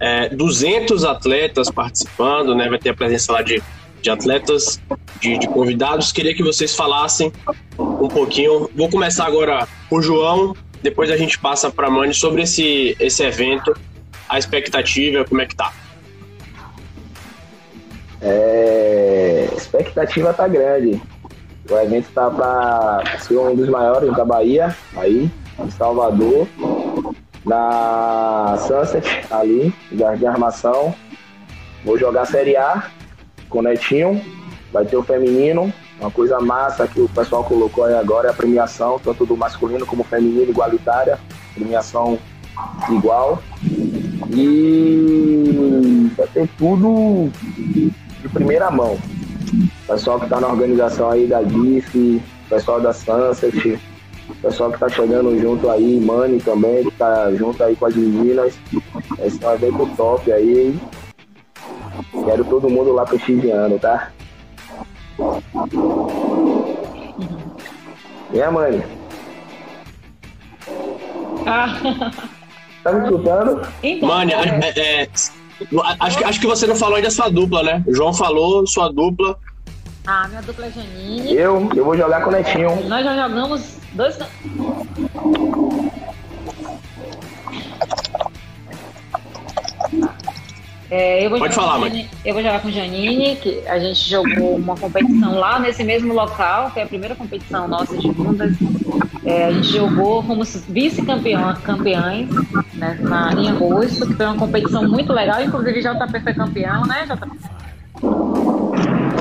É, 0.00 0.28
200 0.28 1.04
atletas 1.04 1.70
participando, 1.70 2.54
né? 2.54 2.68
Vai 2.68 2.78
ter 2.78 2.90
a 2.90 2.94
presença 2.94 3.32
lá 3.32 3.42
de, 3.42 3.62
de 4.02 4.10
atletas, 4.10 4.80
de, 5.20 5.38
de 5.38 5.48
convidados. 5.48 6.12
Queria 6.12 6.34
que 6.34 6.42
vocês 6.42 6.74
falassem 6.74 7.32
um 7.78 8.08
pouquinho. 8.08 8.68
Vou 8.74 8.90
começar 8.90 9.26
agora 9.26 9.66
com 9.88 9.96
o 9.96 10.02
João, 10.02 10.54
depois 10.82 11.10
a 11.10 11.16
gente 11.16 11.38
passa 11.38 11.70
para 11.70 11.86
a 11.86 11.90
Mani 11.90 12.12
sobre 12.12 12.42
esse, 12.42 12.94
esse 13.00 13.22
evento, 13.22 13.74
a 14.28 14.38
expectativa, 14.38 15.24
como 15.24 15.40
é 15.40 15.46
que 15.46 15.56
tá. 15.56 15.72
É, 18.20 19.48
a 19.50 19.54
expectativa 19.54 20.34
tá 20.34 20.48
grande. 20.48 21.00
O 21.70 21.78
evento 21.78 22.08
está 22.08 22.30
para 22.30 23.18
ser 23.20 23.38
um 23.38 23.56
dos 23.56 23.68
maiores 23.70 24.14
da 24.14 24.24
Bahia, 24.24 24.76
aí, 24.96 25.30
em 25.58 25.70
Salvador, 25.70 26.46
na 27.44 28.56
Sunset, 28.58 29.24
ali, 29.30 29.72
de 29.90 30.26
armação. 30.26 30.94
Vou 31.82 31.98
jogar 31.98 32.26
Série 32.26 32.56
A 32.56 32.90
com 33.48 33.60
o 33.60 33.62
Netinho, 33.62 34.20
vai 34.70 34.84
ter 34.84 34.96
o 34.96 35.02
feminino, 35.02 35.72
uma 35.98 36.10
coisa 36.10 36.38
massa 36.38 36.86
que 36.86 37.00
o 37.00 37.08
pessoal 37.08 37.42
colocou 37.44 37.84
aí 37.84 37.94
agora 37.94 38.28
é 38.28 38.30
a 38.30 38.34
premiação, 38.34 38.98
tanto 39.02 39.24
do 39.24 39.36
masculino 39.36 39.86
como 39.86 40.04
feminino, 40.04 40.50
igualitária, 40.50 41.18
premiação 41.54 42.18
igual. 42.90 43.42
E 44.30 46.10
vai 46.16 46.26
ter 46.26 46.48
tudo 46.58 47.30
de 47.56 48.28
primeira 48.32 48.70
mão 48.70 48.98
pessoal 49.86 50.18
que 50.18 50.26
está 50.26 50.40
na 50.40 50.48
organização 50.48 51.10
aí 51.10 51.26
da 51.26 51.42
DIF, 51.42 52.22
pessoal 52.48 52.80
da 52.80 52.92
Sunset, 52.92 53.78
pessoal 54.40 54.70
que 54.70 54.76
está 54.76 54.88
chegando 54.88 55.38
junto 55.40 55.68
aí, 55.70 56.00
Mani 56.00 56.40
também, 56.40 56.82
que 56.82 56.88
está 56.88 57.32
junto 57.34 57.62
aí 57.62 57.76
com 57.76 57.86
as 57.86 57.94
meninas. 57.94 58.58
Esse 59.18 59.44
é 59.44 59.48
um 59.48 59.54
evento 59.54 59.90
top 59.96 60.32
aí. 60.32 60.78
Quero 62.24 62.44
todo 62.44 62.70
mundo 62.70 62.92
lá 62.92 63.04
prestigiando, 63.04 63.78
tá? 63.78 64.10
E 68.32 68.42
a 68.42 68.50
mãe? 68.50 68.84
Ah. 71.46 72.10
Tá 72.82 72.92
me 72.92 73.04
escutando? 73.04 73.66
Então, 73.82 74.08
Mani, 74.08 74.32
é, 74.32 74.36
é, 74.36 75.02
é, 75.02 75.08
acho, 76.00 76.24
acho 76.24 76.40
que 76.40 76.46
você 76.46 76.66
não 76.66 76.76
falou 76.76 76.96
ainda 76.96 77.10
sua 77.10 77.28
dupla, 77.28 77.62
né? 77.62 77.84
O 77.86 77.94
João 77.94 78.12
falou 78.12 78.66
sua 78.66 78.92
dupla. 78.92 79.38
Ah, 80.06 80.28
minha 80.28 80.42
dupla 80.42 80.66
é 80.66 80.70
Janine. 80.70 81.34
Eu, 81.34 81.70
eu 81.74 81.84
vou 81.84 81.96
jogar 81.96 82.22
com 82.22 82.30
o 82.30 82.32
Netinho. 82.32 82.88
Nós 82.88 83.04
já 83.04 83.16
jogamos 83.16 83.78
dois. 83.92 84.18
É, 90.90 91.28
Pode 91.28 91.54
falar, 91.54 91.78
mãe. 91.78 92.08
Eu 92.24 92.34
vou 92.34 92.42
jogar 92.42 92.60
com 92.60 92.70
Janine, 92.70 93.36
que 93.36 93.66
a 93.66 93.78
gente 93.78 94.08
jogou 94.08 94.56
uma 94.56 94.76
competição 94.76 95.38
lá 95.38 95.58
nesse 95.58 95.82
mesmo 95.82 96.12
local, 96.12 96.70
que 96.70 96.80
é 96.80 96.82
a 96.82 96.86
primeira 96.86 97.14
competição 97.14 97.66
nossa 97.66 97.96
de 97.96 98.12
juntas. 98.12 98.52
É, 99.24 99.46
a 99.46 99.52
gente 99.52 99.68
jogou, 99.68 100.22
fomos 100.22 100.64
vice-campeões 100.68 102.28
né, 102.74 102.98
na, 103.00 103.32
em 103.32 103.48
agosto, 103.48 104.06
que 104.06 104.14
foi 104.14 104.26
uma 104.26 104.36
competição 104.36 104.86
muito 104.86 105.12
legal. 105.12 105.42
Inclusive, 105.42 105.80
JP 105.80 106.20
foi 106.22 106.34
campeão, 106.34 106.82
né, 106.82 107.06
JP? 107.06 107.30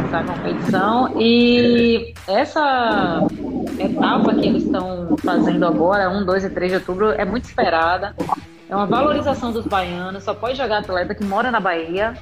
Essa 0.06 0.24
competição. 0.24 1.14
E 1.20 2.14
essa 2.28 3.26
etapa 3.80 4.36
que 4.36 4.48
eles 4.48 4.64
estão 4.64 5.16
fazendo 5.24 5.66
agora, 5.66 6.10
1, 6.10 6.26
2 6.26 6.44
e 6.46 6.50
3 6.50 6.72
de 6.72 6.78
outubro, 6.80 7.12
é 7.12 7.24
muito 7.24 7.46
esperada. 7.46 8.14
É 8.70 8.76
uma 8.76 8.86
valorização 8.86 9.52
dos 9.52 9.66
baianos, 9.66 10.24
só 10.24 10.34
pode 10.34 10.58
jogar 10.58 10.80
atleta 10.80 11.16
que 11.16 11.24
mora 11.24 11.50
na 11.50 11.60
Bahia. 11.60 12.14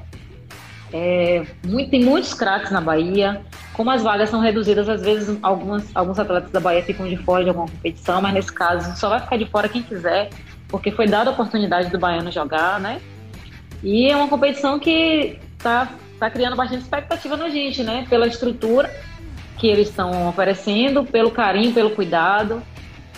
É, 0.93 1.45
muito, 1.65 1.89
tem 1.89 2.03
muitos 2.03 2.33
craques 2.33 2.71
na 2.71 2.81
Bahia. 2.81 3.41
Como 3.73 3.89
as 3.89 4.03
vagas 4.03 4.29
são 4.29 4.39
reduzidas, 4.39 4.89
às 4.89 5.01
vezes 5.01 5.37
algumas, 5.41 5.85
alguns 5.95 6.19
atletas 6.19 6.51
da 6.51 6.59
Bahia 6.59 6.83
ficam 6.83 7.07
de 7.07 7.17
fora 7.17 7.43
de 7.43 7.49
alguma 7.49 7.67
competição, 7.67 8.21
mas 8.21 8.33
nesse 8.33 8.51
caso 8.51 8.99
só 8.99 9.09
vai 9.09 9.19
ficar 9.19 9.37
de 9.37 9.45
fora 9.45 9.69
quem 9.69 9.81
quiser, 9.81 10.29
porque 10.67 10.91
foi 10.91 11.07
dada 11.07 11.29
a 11.29 11.33
oportunidade 11.33 11.89
do 11.89 11.97
baiano 11.97 12.31
jogar, 12.31 12.79
né? 12.79 12.99
E 13.81 14.09
é 14.09 14.15
uma 14.15 14.27
competição 14.27 14.79
que 14.79 15.39
está 15.57 15.93
tá 16.19 16.29
criando 16.29 16.55
bastante 16.55 16.81
expectativa 16.81 17.37
na 17.37 17.49
gente, 17.49 17.81
né? 17.83 18.05
Pela 18.09 18.27
estrutura 18.27 18.93
que 19.57 19.67
eles 19.67 19.89
estão 19.89 20.27
oferecendo, 20.27 21.03
pelo 21.05 21.31
carinho, 21.31 21.73
pelo 21.73 21.91
cuidado. 21.91 22.61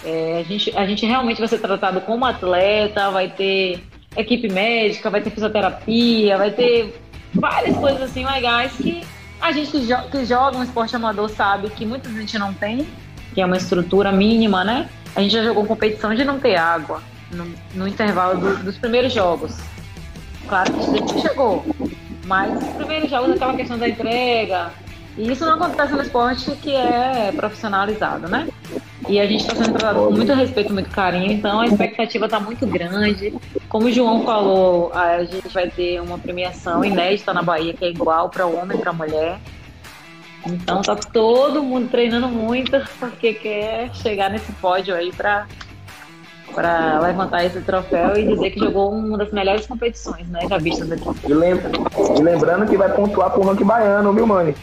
É, 0.05 0.39
a, 0.39 0.43
gente, 0.43 0.77
a 0.77 0.85
gente 0.85 1.05
realmente 1.05 1.39
vai 1.39 1.47
ser 1.47 1.59
tratado 1.59 2.01
como 2.01 2.25
atleta, 2.25 3.09
vai 3.09 3.29
ter 3.29 3.81
equipe 4.15 4.51
médica, 4.51 5.09
vai 5.09 5.21
ter 5.21 5.31
fisioterapia, 5.31 6.37
vai 6.37 6.51
ter 6.51 7.02
várias 7.33 7.75
coisas 7.77 8.01
assim 8.01 8.25
legais 8.25 8.71
que 8.73 9.05
a 9.41 9.51
gente 9.51 9.71
que, 9.71 9.85
jo 9.85 9.95
que 10.09 10.25
joga 10.25 10.57
um 10.57 10.63
esporte 10.63 10.95
amador 10.95 11.29
sabe 11.29 11.69
que 11.69 11.85
muita 11.85 12.09
gente 12.09 12.37
não 12.37 12.53
tem, 12.53 12.87
que 13.33 13.41
é 13.41 13.45
uma 13.45 13.57
estrutura 13.57 14.11
mínima, 14.11 14.63
né? 14.63 14.89
A 15.15 15.21
gente 15.21 15.33
já 15.33 15.43
jogou 15.43 15.65
competição 15.65 16.15
de 16.15 16.23
não 16.23 16.39
ter 16.39 16.55
água 16.55 17.03
no, 17.31 17.53
no 17.73 17.87
intervalo 17.87 18.39
do, 18.39 18.63
dos 18.63 18.77
primeiros 18.77 19.13
jogos. 19.13 19.57
Claro 20.47 20.71
que 20.73 20.79
a 20.79 20.83
gente 20.83 21.21
chegou, 21.21 21.65
mas 22.25 22.55
os 22.61 22.73
primeiros 22.75 23.09
jogos, 23.09 23.31
aquela 23.31 23.55
questão 23.55 23.77
da 23.77 23.89
entrega, 23.89 24.71
e 25.17 25.31
isso 25.31 25.45
não 25.45 25.53
acontece 25.53 25.93
no 25.93 26.01
esporte 26.01 26.51
que 26.57 26.75
é 26.75 27.31
profissionalizado, 27.35 28.27
né? 28.27 28.47
E 29.07 29.19
a 29.19 29.25
gente 29.25 29.41
está 29.41 29.55
sendo 29.55 29.77
tratado 29.77 30.05
com 30.05 30.11
muito 30.11 30.33
respeito, 30.33 30.73
muito 30.73 30.89
carinho, 30.89 31.31
então 31.31 31.59
a 31.59 31.65
expectativa 31.65 32.25
está 32.25 32.39
muito 32.39 32.65
grande. 32.65 33.33
Como 33.67 33.87
o 33.87 33.91
João 33.91 34.23
falou, 34.23 34.91
a 34.93 35.23
gente 35.23 35.49
vai 35.49 35.69
ter 35.69 36.01
uma 36.01 36.17
premiação 36.17 36.83
inédita 36.83 37.33
na 37.33 37.43
Bahia, 37.43 37.73
que 37.73 37.83
é 37.83 37.89
igual 37.89 38.29
para 38.29 38.45
homem 38.45 38.77
e 38.77 38.81
para 38.81 38.93
mulher. 38.93 39.39
Então 40.47 40.81
tá 40.81 40.95
todo 40.95 41.61
mundo 41.61 41.89
treinando 41.89 42.27
muito, 42.27 42.71
porque 42.99 43.33
quer 43.33 43.93
chegar 43.95 44.29
nesse 44.29 44.51
pódio 44.53 44.95
aí 44.95 45.11
para 45.11 45.47
para 46.53 46.99
levantar 46.99 47.43
esse 47.43 47.59
troféu 47.61 48.15
e 48.15 48.27
dizer 48.27 48.51
que 48.51 48.59
jogou 48.59 48.91
uma 48.91 49.17
das 49.17 49.31
melhores 49.31 49.65
competições, 49.65 50.27
né, 50.27 50.41
já 50.47 50.59
vistas 50.59 50.91
aqui. 50.91 51.09
E, 51.27 51.31
e 51.31 52.21
lembrando 52.21 52.67
que 52.67 52.77
vai 52.77 52.93
pontuar 52.93 53.31
pro 53.31 53.41
ranking 53.41 53.63
baiano, 53.63 54.13
viu, 54.13 54.27
Mani? 54.27 54.53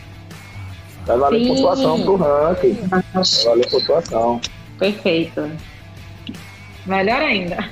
Vai 1.10 1.18
valer 1.18 1.40
Sim. 1.40 1.48
pontuação 1.48 2.02
pro 2.02 2.16
ranking. 2.16 2.72
Vai 2.88 3.02
valer 3.44 3.70
pontuação. 3.70 4.40
Perfeito. 4.78 5.50
Melhor 6.86 7.20
ainda. 7.20 7.68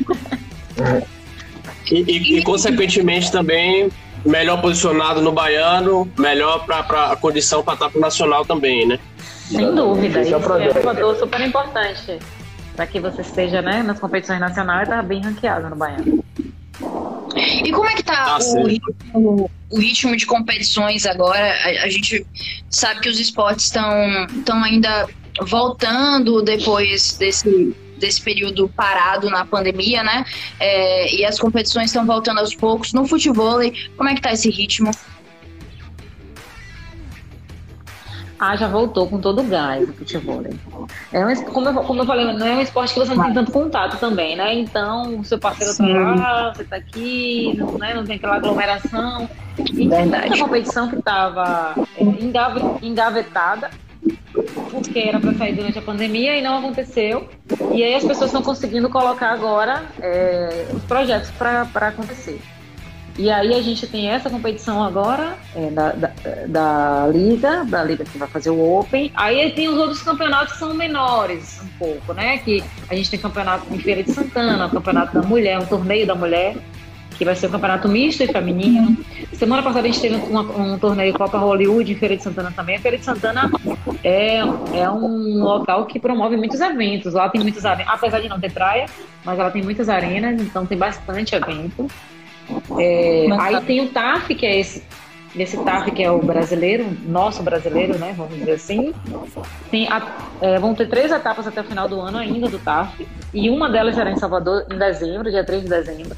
E, 1.90 2.02
e, 2.02 2.38
e, 2.38 2.42
consequentemente 2.42 3.30
também 3.30 3.88
melhor 4.25 4.61
posicionado 4.61 5.23
no 5.23 5.33
baiano, 5.33 6.11
melhor 6.18 6.66
para 6.66 7.12
a 7.12 7.16
condição 7.16 7.62
para 7.62 7.75
estar 7.75 7.90
pro 7.90 8.00
nacional 8.00 8.45
também, 8.45 8.87
né? 8.87 8.99
Sem 9.18 9.75
dúvida. 9.75 10.21
Isso 10.21 10.35
é 10.35 10.37
um 10.37 10.83
fator 10.83 11.16
super 11.16 11.40
importante 11.40 12.18
para 12.75 12.87
que 12.87 13.00
você 13.00 13.23
esteja 13.23 13.62
né, 13.62 13.83
nas 13.83 13.99
competições 13.99 14.40
nacionais 14.40 14.87
e 14.87 14.90
tá 14.90 15.02
bem 15.02 15.23
ranqueado 15.23 15.71
no 15.71 15.76
baiano. 15.76 16.23
E 17.64 17.73
como 17.73 17.88
é 17.88 17.95
que 17.95 18.02
tá, 18.02 18.25
tá 18.25 18.38
o, 18.38 18.66
ritmo, 18.66 19.51
o, 19.70 19.78
ritmo, 19.78 20.16
de 20.16 20.26
competições 20.26 21.07
agora? 21.07 21.52
A, 21.64 21.85
a 21.85 21.88
gente 21.88 22.26
sabe 22.70 23.00
que 23.00 23.09
os 23.09 23.18
esportes 23.18 23.66
estão 23.66 24.62
ainda 24.62 25.09
voltando 25.42 26.42
depois 26.42 27.16
desse, 27.16 27.74
desse 27.96 28.20
período 28.20 28.68
parado 28.68 29.31
na 29.31 29.44
pandemia, 29.44 30.02
né? 30.02 30.24
É, 30.59 31.14
e 31.14 31.24
as 31.24 31.38
competições 31.38 31.87
estão 31.87 32.07
voltando 32.07 32.38
aos 32.38 32.54
poucos. 32.54 32.92
No 32.92 33.07
futebol, 33.07 33.59
como 33.96 34.09
é 34.09 34.14
que 34.14 34.20
tá 34.20 34.33
esse 34.33 34.50
ritmo? 34.50 34.90
Ah, 38.38 38.55
já 38.55 38.68
voltou 38.68 39.09
com 39.09 39.20
todo 39.20 39.40
o 39.40 39.44
gás 39.44 39.88
o 39.88 39.92
futebol. 39.92 40.42
É 41.12 41.27
um, 41.27 41.35
como, 41.44 41.68
eu, 41.68 41.74
como 41.83 42.03
eu 42.03 42.07
falei, 42.07 42.33
não 42.33 42.46
é 42.46 42.55
um 42.55 42.61
esporte 42.61 42.94
que 42.94 43.01
você 43.01 43.14
não 43.14 43.24
tem 43.24 43.35
tanto 43.35 43.51
contato 43.51 43.98
também, 43.98 44.37
né? 44.37 44.55
Então, 44.55 45.18
o 45.18 45.24
seu 45.24 45.38
parceiro 45.38 45.77
tá 45.77 45.87
lá, 45.87 46.53
você 46.55 46.64
tá 46.64 46.77
aqui, 46.77 47.55
não, 47.57 47.79
né? 47.79 47.94
não 47.94 48.05
tem 48.05 48.16
aquela 48.16 48.37
aglomeração. 48.37 49.29
E 49.59 49.88
Verdade. 49.88 50.35
a 50.35 50.38
competição 50.38 50.88
que 50.88 50.96
estava 50.96 51.74
engavetada, 52.81 53.70
porque 54.70 55.01
era 55.01 55.18
para 55.18 55.35
sair 55.35 55.55
durante 55.55 55.79
a 55.79 55.83
pandemia 55.83 56.37
e 56.37 56.42
não 56.42 56.59
aconteceu. 56.59 57.29
E 57.72 57.83
aí 57.83 57.94
as 57.94 58.05
pessoas 58.05 58.31
estão 58.31 58.42
conseguindo 58.42 58.88
colocar 58.88 59.33
agora 59.33 59.85
é, 60.01 60.68
os 60.72 60.85
projetos 60.85 61.31
para 61.33 61.88
acontecer. 61.88 62.40
E 63.18 63.28
aí 63.28 63.52
a 63.52 63.61
gente 63.61 63.85
tem 63.88 64.09
essa 64.09 64.31
competição 64.31 64.81
agora 64.83 65.37
é, 65.52 65.70
da, 65.70 65.90
da, 65.90 66.12
da, 66.46 67.07
Liga, 67.09 67.64
da 67.64 67.83
Liga 67.83 68.04
que 68.04 68.16
vai 68.16 68.28
fazer 68.28 68.50
o 68.50 68.78
Open. 68.78 69.11
Aí 69.16 69.50
tem 69.50 69.68
os 69.68 69.76
outros 69.76 70.00
campeonatos 70.00 70.52
que 70.52 70.61
são 70.61 70.72
menores 70.72 71.61
um 71.61 71.78
pouco, 71.78 72.12
né? 72.12 72.38
Que 72.38 72.62
a 72.88 72.94
gente 72.94 73.11
tem 73.11 73.18
campeonato 73.18 73.66
em 73.74 73.78
Feira 73.81 74.04
de 74.04 74.12
Santana, 74.12 74.68
campeonato 74.68 75.20
da 75.20 75.26
mulher, 75.26 75.59
um 75.59 75.66
torneio 75.66 76.07
da 76.07 76.14
mulher, 76.14 76.57
que 77.16 77.24
vai 77.24 77.35
ser 77.35 77.48
um 77.48 77.50
campeonato 77.50 77.88
misto 77.88 78.22
e 78.22 78.28
feminino. 78.28 78.96
Semana 79.33 79.64
passada 79.64 79.88
a 79.88 79.90
gente 79.90 80.00
teve 80.00 80.14
um, 80.14 80.74
um 80.74 80.78
torneio 80.78 81.12
Copa 81.12 81.38
Hollywood 81.38 81.90
em 81.90 81.96
Feira 81.96 82.16
de 82.16 82.22
Santana 82.22 82.52
também. 82.54 82.76
A 82.76 82.81
Feira 82.81 82.98
de 82.98 83.04
Santana 83.04 83.50
é, 84.04 84.38
é 84.38 84.88
um 84.88 85.42
local 85.42 85.87
que 85.87 85.98
promove 85.98 86.37
muitos 86.37 86.61
eventos. 86.61 87.14
Lá 87.14 87.28
tem 87.28 87.42
muitos 87.42 87.66
arenas, 87.66 87.92
apesar 87.92 88.20
de 88.20 88.28
não 88.28 88.38
ter 88.38 88.52
praia, 88.52 88.87
mas 89.24 89.37
ela 89.40 89.50
tem 89.50 89.61
muitas 89.61 89.88
arenas, 89.88 90.40
então 90.40 90.64
tem 90.64 90.78
bastante 90.78 91.35
evento. 91.35 91.90
É, 92.79 93.27
aí 93.39 93.55
tá. 93.55 93.61
tem 93.61 93.81
o 93.81 93.89
TAF, 93.89 94.35
que 94.35 94.47
é 94.47 94.59
esse, 94.59 94.83
esse 95.37 95.57
TAF 95.59 95.91
que 95.91 96.03
é 96.03 96.11
o 96.11 96.19
brasileiro, 96.19 96.87
nosso 97.07 97.43
brasileiro, 97.43 97.99
né? 97.99 98.15
Vamos 98.17 98.39
dizer 98.39 98.53
assim. 98.53 98.95
Tem 99.71 99.89
a, 99.89 100.03
é, 100.41 100.59
vão 100.59 100.75
ter 100.75 100.89
três 100.89 101.11
etapas 101.11 101.47
até 101.47 101.61
o 101.61 101.65
final 101.65 101.89
do 101.89 102.01
ano 102.01 102.19
ainda 102.19 102.49
do 102.49 102.59
TAF. 102.59 103.07
E 103.33 103.51
uma 103.51 103.69
delas 103.69 103.95
será 103.95 104.11
em 104.11 104.17
Salvador 104.17 104.67
em 104.71 104.79
dezembro, 104.79 105.31
dia 105.31 105.45
3 105.45 105.63
de 105.63 105.69
dezembro. 105.69 106.17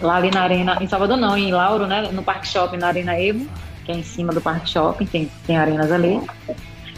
Lá 0.00 0.16
ali 0.16 0.30
na 0.30 0.42
arena, 0.42 0.78
em 0.80 0.86
Salvador 0.86 1.16
não, 1.16 1.36
em 1.36 1.50
Lauro, 1.52 1.86
né? 1.86 2.08
No 2.12 2.22
Parque 2.22 2.46
Shopping, 2.46 2.76
na 2.76 2.88
Arena 2.88 3.18
Evo, 3.18 3.46
que 3.84 3.92
é 3.92 3.94
em 3.94 4.02
cima 4.02 4.32
do 4.32 4.40
Parque 4.40 4.68
Shopping, 4.68 5.06
tem, 5.06 5.30
tem 5.46 5.56
arenas 5.56 5.90
ali. 5.90 6.20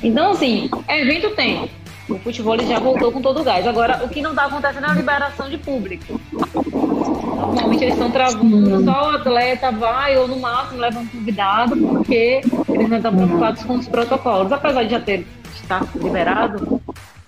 Então, 0.02 0.32
assim, 0.32 0.70
evento 0.88 1.30
tem. 1.30 1.70
O 2.08 2.18
futebol 2.18 2.58
já 2.58 2.78
voltou 2.78 3.12
com 3.12 3.22
todo 3.22 3.40
o 3.40 3.44
gás. 3.44 3.66
Agora, 3.66 4.04
o 4.04 4.08
que 4.08 4.20
não 4.20 4.30
está 4.30 4.46
acontecendo 4.46 4.86
é 4.86 4.90
a 4.90 4.94
liberação 4.94 5.48
de 5.48 5.58
público. 5.58 6.20
Normalmente 7.46 7.84
eles 7.84 7.94
estão 7.94 8.10
travando, 8.10 8.84
só 8.84 9.10
o 9.10 9.10
atleta 9.16 9.72
vai 9.72 10.16
ou 10.16 10.28
no 10.28 10.38
máximo 10.38 10.80
leva 10.80 10.98
um 11.00 11.06
convidado, 11.06 11.76
porque 11.76 12.40
eles 12.68 12.88
não 12.88 12.96
estão 12.96 13.14
preocupados 13.14 13.62
com 13.64 13.74
os 13.74 13.88
protocolos. 13.88 14.52
Apesar 14.52 14.84
de 14.84 14.90
já 14.90 15.00
ter 15.00 15.26
estar 15.54 15.86
liberado 15.94 16.80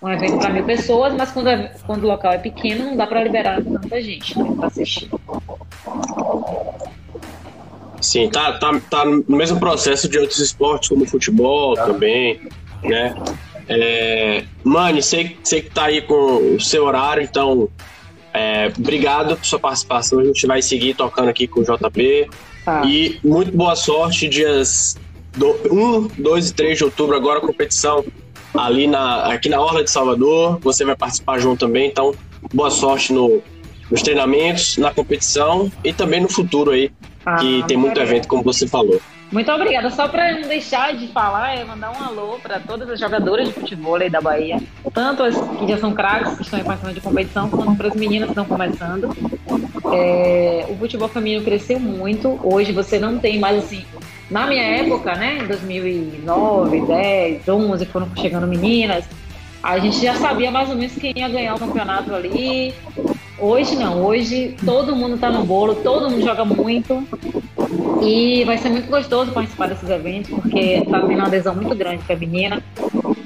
um 0.02 0.08
evento 0.08 0.38
para 0.38 0.50
mil 0.50 0.64
pessoas, 0.64 1.14
mas 1.14 1.30
quando, 1.30 1.48
é, 1.48 1.72
quando 1.86 2.04
o 2.04 2.08
local 2.08 2.32
é 2.32 2.38
pequeno, 2.38 2.86
não 2.86 2.96
dá 2.96 3.06
para 3.06 3.22
liberar 3.22 3.62
tanta 3.62 4.02
gente 4.02 4.36
né, 4.36 4.52
para 4.56 4.66
assistir. 4.66 5.08
Sim, 8.00 8.28
tá, 8.28 8.58
tá, 8.58 8.80
tá 8.90 9.04
no 9.04 9.36
mesmo 9.36 9.60
processo 9.60 10.08
de 10.08 10.18
outros 10.18 10.40
esportes, 10.40 10.88
como 10.88 11.06
futebol 11.06 11.74
tá. 11.74 11.86
também, 11.86 12.40
né? 12.82 13.14
É, 13.68 14.42
Mani, 14.64 15.00
sei, 15.00 15.38
sei 15.44 15.62
que 15.62 15.70
tá 15.70 15.84
aí 15.84 16.02
com 16.02 16.56
o 16.56 16.60
seu 16.60 16.84
horário, 16.84 17.22
então 17.22 17.68
é, 18.32 18.72
obrigado 18.76 19.36
por 19.36 19.44
sua 19.44 19.58
participação. 19.58 20.18
A 20.20 20.24
gente 20.24 20.46
vai 20.46 20.62
seguir 20.62 20.94
tocando 20.94 21.28
aqui 21.28 21.46
com 21.46 21.60
o 21.60 21.64
JP. 21.64 22.30
Tá. 22.64 22.82
E 22.86 23.18
muito 23.24 23.56
boa 23.56 23.74
sorte, 23.74 24.28
dias 24.28 24.96
do, 25.36 25.56
1, 25.70 26.08
2 26.18 26.50
e 26.50 26.54
3 26.54 26.78
de 26.78 26.84
outubro, 26.84 27.16
agora 27.16 27.38
a 27.38 27.42
competição 27.42 28.04
ali 28.54 28.86
na, 28.86 29.32
aqui 29.32 29.48
na 29.48 29.60
Orla 29.60 29.82
de 29.82 29.90
Salvador. 29.90 30.58
Você 30.60 30.84
vai 30.84 30.96
participar 30.96 31.38
junto 31.38 31.60
também, 31.60 31.88
então 31.88 32.14
boa 32.52 32.70
sorte 32.70 33.12
no, 33.12 33.42
nos 33.90 34.02
treinamentos, 34.02 34.76
na 34.78 34.92
competição 34.92 35.70
e 35.84 35.92
também 35.92 36.20
no 36.20 36.28
futuro 36.28 36.70
aí, 36.70 36.90
ah, 37.26 37.36
que 37.36 37.62
tem 37.66 37.76
muito 37.76 38.00
evento, 38.00 38.28
como 38.28 38.42
você 38.42 38.66
falou. 38.66 39.00
Muito 39.32 39.50
obrigada. 39.50 39.88
Só 39.88 40.06
para 40.06 40.34
não 40.34 40.42
deixar 40.46 40.94
de 40.94 41.08
falar, 41.08 41.58
é 41.58 41.64
mandar 41.64 41.90
um 41.90 42.04
alô 42.04 42.38
para 42.42 42.60
todas 42.60 42.88
as 42.90 43.00
jogadoras 43.00 43.48
de 43.48 43.54
futebol 43.54 43.94
aí 43.94 44.10
da 44.10 44.20
Bahia, 44.20 44.60
tanto 44.92 45.22
as 45.22 45.34
que 45.58 45.66
já 45.66 45.78
são 45.78 45.94
craques, 45.94 46.36
que 46.36 46.42
estão 46.42 46.60
em 46.60 46.64
participando 46.64 46.94
de 46.94 47.00
competição, 47.00 47.48
quanto 47.48 47.74
para 47.74 47.88
as 47.88 47.94
meninas 47.94 48.26
que 48.26 48.32
estão 48.32 48.44
começando. 48.44 49.08
É, 49.90 50.66
o 50.68 50.76
futebol 50.76 51.08
feminino 51.08 51.42
cresceu 51.42 51.80
muito. 51.80 52.38
Hoje 52.42 52.72
você 52.72 52.98
não 52.98 53.18
tem 53.18 53.40
mais 53.40 53.64
assim. 53.64 53.84
Na 54.30 54.46
minha 54.46 54.62
época, 54.62 55.14
né, 55.14 55.38
em 55.38 55.46
2009, 55.46 56.86
10, 56.86 57.48
11, 57.48 57.86
foram 57.86 58.08
chegando 58.16 58.46
meninas, 58.46 59.06
a 59.62 59.78
gente 59.78 60.00
já 60.02 60.14
sabia 60.14 60.50
mais 60.50 60.68
ou 60.68 60.76
menos 60.76 60.94
quem 60.94 61.12
ia 61.16 61.28
ganhar 61.28 61.54
o 61.54 61.58
campeonato 61.58 62.14
ali. 62.14 62.74
Hoje 63.42 63.74
não, 63.74 64.04
hoje 64.04 64.56
todo 64.64 64.94
mundo 64.94 65.16
está 65.16 65.28
no 65.28 65.42
bolo, 65.42 65.74
todo 65.74 66.08
mundo 66.08 66.24
joga 66.24 66.44
muito. 66.44 67.04
E 68.00 68.44
vai 68.44 68.56
ser 68.56 68.68
muito 68.68 68.88
gostoso 68.88 69.32
participar 69.32 69.66
desses 69.66 69.90
eventos, 69.90 70.30
porque 70.30 70.60
está 70.60 71.00
tendo 71.00 71.14
uma 71.14 71.26
adesão 71.26 71.52
muito 71.52 71.74
grande 71.74 72.04
feminina. 72.04 72.62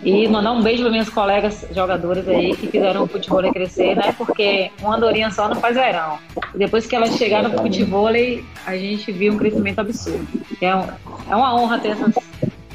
E 0.02 0.26
mandar 0.26 0.52
um 0.52 0.62
beijo 0.62 0.80
para 0.84 0.90
minhas 0.90 1.10
colegas 1.10 1.66
jogadoras 1.70 2.26
aí 2.28 2.56
que 2.56 2.66
fizeram 2.68 3.02
o 3.02 3.06
futebol 3.06 3.42
crescer, 3.52 3.94
né? 3.94 4.14
Porque 4.16 4.70
uma 4.80 4.96
andorinha 4.96 5.30
só 5.30 5.50
não 5.50 5.56
faz 5.56 5.76
verão. 5.76 6.18
E 6.54 6.58
depois 6.58 6.86
que 6.86 6.96
elas 6.96 7.14
chegaram 7.18 7.50
no 7.50 7.58
futebol, 7.58 8.08
a 8.08 8.74
gente 8.74 9.12
viu 9.12 9.34
um 9.34 9.36
crescimento 9.36 9.80
absurdo. 9.80 10.26
É, 10.62 10.74
um, 10.74 10.86
é 11.28 11.36
uma 11.36 11.54
honra 11.60 11.78
ter 11.78 11.88
essas, 11.88 12.14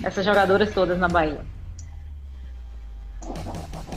essas 0.04 0.24
jogadoras 0.24 0.72
todas 0.72 1.00
na 1.00 1.08
Bahia. 1.08 1.40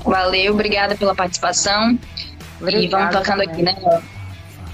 Valeu, 0.02 0.54
obrigada 0.54 0.94
pela 0.94 1.14
participação. 1.14 1.98
Obrigada, 2.61 2.85
e 2.85 2.88
vamos 2.88 3.17
tocando 3.17 3.43
aqui, 3.43 3.62
né? 3.62 3.77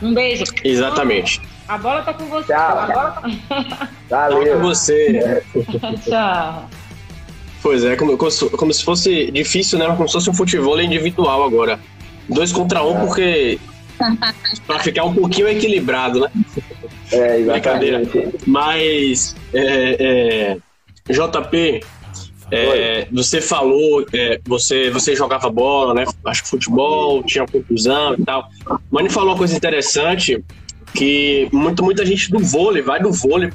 Um 0.02 0.14
beijo. 0.14 0.44
Exatamente. 0.64 1.40
A 1.68 1.78
bola 1.78 2.02
tá 2.02 2.14
com 2.14 2.26
você. 2.26 2.52
Tchau. 2.52 2.78
A 2.78 2.86
bola 2.86 3.22
tá... 3.48 3.88
Valeu. 4.08 4.44
Tá 4.44 4.54
com 4.54 4.60
você. 4.60 5.42
Tchau. 6.04 6.68
Pois 7.62 7.84
é, 7.84 7.94
como, 7.94 8.16
como, 8.16 8.72
se 8.72 8.84
fosse 8.84 9.30
difícil, 9.30 9.78
né? 9.78 9.86
Como 9.86 10.08
se 10.08 10.14
fosse 10.14 10.30
um 10.30 10.34
futebol 10.34 10.80
individual 10.80 11.44
agora. 11.44 11.78
Dois 12.28 12.52
contra 12.52 12.82
um, 12.82 13.06
porque. 13.06 13.58
pra 14.66 14.78
ficar 14.78 15.04
um 15.04 15.14
pouquinho 15.14 15.48
equilibrado, 15.48 16.20
né? 16.20 16.30
É, 17.12 17.38
exatamente. 17.38 18.28
Mas. 18.46 19.36
É, 19.52 20.56
é, 20.58 21.12
JP, 21.12 21.80
é, 22.50 23.08
você 23.12 23.40
falou, 23.40 24.04
é, 24.12 24.40
você, 24.46 24.90
você 24.90 25.14
jogava 25.14 25.48
bola, 25.50 25.94
né? 25.94 26.04
Acho 26.24 26.42
que 26.42 26.48
futebol, 26.48 27.22
tinha 27.22 27.46
conclusão 27.46 28.14
e 28.14 28.24
tal. 28.24 28.48
Mas 28.90 29.04
ele 29.04 29.10
falou 29.10 29.30
uma 29.30 29.38
coisa 29.38 29.56
interessante 29.56 30.42
que 30.94 31.48
muito, 31.52 31.84
muita 31.84 32.04
gente 32.04 32.30
do 32.30 32.40
vôlei 32.40 32.82
vai 32.82 33.00
do 33.00 33.12
vôlei 33.12 33.50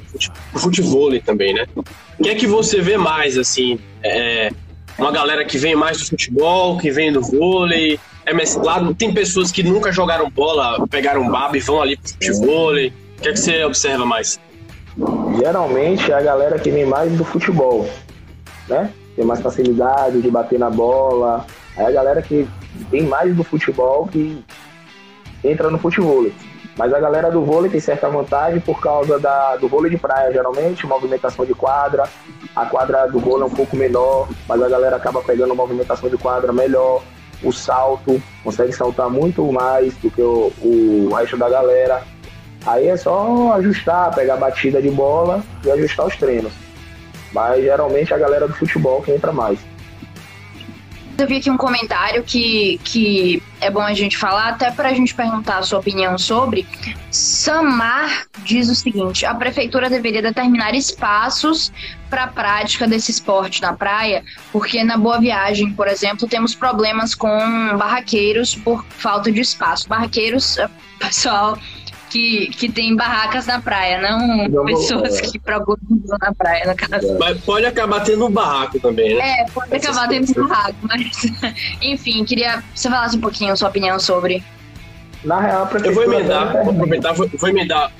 pro 0.50 0.60
futebol 0.60 1.10
também, 1.20 1.52
né? 1.52 1.66
O 2.18 2.22
que 2.22 2.30
é 2.30 2.34
que 2.34 2.46
você 2.46 2.80
vê 2.80 2.96
mais, 2.96 3.36
assim? 3.36 3.78
É, 4.02 4.50
uma 4.98 5.12
galera 5.12 5.44
que 5.44 5.58
vem 5.58 5.76
mais 5.76 5.98
do 5.98 6.06
futebol, 6.06 6.78
que 6.78 6.90
vem 6.90 7.12
do 7.12 7.20
vôlei, 7.20 8.00
é 8.24 8.32
mesclado. 8.32 8.94
Tem 8.94 9.12
pessoas 9.12 9.52
que 9.52 9.62
nunca 9.62 9.92
jogaram 9.92 10.30
bola, 10.30 10.86
pegaram 10.88 11.30
baba 11.30 11.56
e 11.56 11.60
vão 11.60 11.82
ali 11.82 11.96
pro 11.96 12.08
futebol. 12.12 12.72
O 12.72 13.22
que 13.22 13.28
é 13.28 13.32
que 13.32 13.38
você 13.38 13.64
observa 13.64 14.06
mais? 14.06 14.40
Geralmente 15.38 16.10
é 16.10 16.14
a 16.14 16.22
galera 16.22 16.58
que 16.58 16.70
vem 16.70 16.86
mais 16.86 17.12
do 17.12 17.24
futebol 17.24 17.86
né? 18.68 18.92
Tem 19.14 19.24
mais 19.24 19.40
facilidade 19.40 20.20
de 20.20 20.30
bater 20.30 20.58
na 20.58 20.70
bola. 20.70 21.46
Aí 21.76 21.86
a 21.86 21.90
galera 21.90 22.22
que 22.22 22.46
tem 22.90 23.02
mais 23.02 23.34
do 23.34 23.44
futebol 23.44 24.06
que 24.06 24.44
entra 25.42 25.70
no 25.70 25.78
futebol. 25.78 26.26
Mas 26.76 26.92
a 26.92 27.00
galera 27.00 27.30
do 27.30 27.42
vôlei 27.42 27.70
tem 27.70 27.80
certa 27.80 28.08
vantagem 28.08 28.60
por 28.60 28.80
causa 28.80 29.18
da, 29.18 29.56
do 29.56 29.66
vôlei 29.66 29.90
de 29.90 29.96
praia, 29.96 30.30
geralmente, 30.30 30.86
movimentação 30.86 31.46
de 31.46 31.54
quadra. 31.54 32.04
A 32.54 32.66
quadra 32.66 33.06
do 33.06 33.18
vôlei 33.18 33.44
é 33.44 33.46
um 33.46 33.54
pouco 33.54 33.74
menor, 33.74 34.28
mas 34.46 34.60
a 34.60 34.68
galera 34.68 34.96
acaba 34.96 35.22
pegando 35.22 35.54
movimentação 35.54 36.10
de 36.10 36.18
quadra 36.18 36.52
melhor. 36.52 37.02
O 37.42 37.52
salto, 37.52 38.22
consegue 38.44 38.72
saltar 38.72 39.08
muito 39.08 39.50
mais 39.52 39.94
do 39.96 40.10
que 40.10 40.20
o, 40.20 40.52
o 40.62 41.14
resto 41.14 41.36
da 41.38 41.48
galera. 41.48 42.02
Aí 42.66 42.88
é 42.88 42.96
só 42.96 43.52
ajustar, 43.54 44.14
pegar 44.14 44.34
a 44.34 44.38
batida 44.38 44.82
de 44.82 44.90
bola 44.90 45.42
e 45.64 45.70
ajustar 45.70 46.06
os 46.06 46.16
treinos. 46.16 46.52
Mas 47.36 47.62
geralmente 47.62 48.14
é 48.14 48.16
a 48.16 48.18
galera 48.18 48.48
do 48.48 48.54
futebol 48.54 49.02
que 49.02 49.12
entra 49.12 49.30
mais. 49.30 49.58
Eu 51.18 51.26
vi 51.26 51.36
aqui 51.36 51.50
um 51.50 51.56
comentário 51.56 52.22
que, 52.22 52.78
que 52.82 53.42
é 53.60 53.70
bom 53.70 53.82
a 53.82 53.92
gente 53.92 54.16
falar, 54.16 54.48
até 54.48 54.70
para 54.70 54.88
a 54.88 54.94
gente 54.94 55.14
perguntar 55.14 55.58
a 55.58 55.62
sua 55.62 55.78
opinião 55.78 56.16
sobre. 56.16 56.66
Samar 57.10 58.26
diz 58.38 58.70
o 58.70 58.74
seguinte: 58.74 59.26
a 59.26 59.34
prefeitura 59.34 59.90
deveria 59.90 60.22
determinar 60.22 60.74
espaços 60.74 61.70
para 62.08 62.24
a 62.24 62.28
prática 62.28 62.86
desse 62.86 63.10
esporte 63.10 63.60
na 63.60 63.74
praia, 63.74 64.24
porque 64.50 64.82
na 64.82 64.96
Boa 64.96 65.20
Viagem, 65.20 65.72
por 65.72 65.88
exemplo, 65.88 66.26
temos 66.26 66.54
problemas 66.54 67.14
com 67.14 67.38
barraqueiros 67.76 68.54
por 68.54 68.82
falta 68.88 69.30
de 69.30 69.42
espaço. 69.42 69.86
Barraqueiros, 69.88 70.56
é, 70.56 70.70
pessoal 70.98 71.58
que, 72.10 72.48
que 72.48 72.70
tem 72.70 72.94
barracas 72.94 73.46
na 73.46 73.60
praia, 73.60 74.00
não, 74.00 74.48
não 74.48 74.64
pessoas 74.64 75.18
é. 75.18 75.22
que 75.22 75.38
procuram 75.38 75.78
na 76.20 76.34
praia, 76.34 76.66
no 76.66 76.76
caso. 76.76 77.18
Mas 77.18 77.40
pode 77.40 77.66
acabar 77.66 78.00
tendo 78.00 78.26
um 78.26 78.30
barraco 78.30 78.78
também, 78.80 79.14
né? 79.16 79.40
É, 79.40 79.46
pode 79.50 79.74
acabar 79.74 80.08
tendo 80.08 80.40
um 80.40 80.48
barraco, 80.48 80.76
mas 80.82 81.22
enfim, 81.82 82.24
queria 82.24 82.58
que 82.58 82.80
você 82.80 82.88
falasse 82.88 83.16
um 83.16 83.20
pouquinho 83.20 83.52
a 83.52 83.56
sua 83.56 83.68
opinião 83.68 83.98
sobre. 83.98 84.42
Na 85.24 85.40
real, 85.40 85.68
Eu 85.84 85.94
vou 85.94 86.04
emendar, 86.04 86.52
vou 86.52 86.70
aproveitar, 86.70 87.12
vou, 87.12 87.28
vou 87.38 87.48
emendar, 87.48 87.92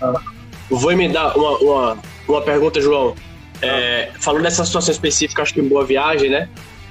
vou 0.71 0.93
emendar 0.93 1.37
uma, 1.37 1.59
uma, 1.59 1.99
uma 2.29 2.43
pergunta, 2.43 2.81
João. 2.81 3.15
É, 3.63 4.11
falando 4.21 4.43
dessa 4.43 4.65
situação 4.65 4.93
específica, 4.93 5.43
acho 5.43 5.55
que 5.55 5.61
em 5.61 5.69
Boa 5.69 5.85
Viagem, 5.85 6.31
né? 6.31 6.49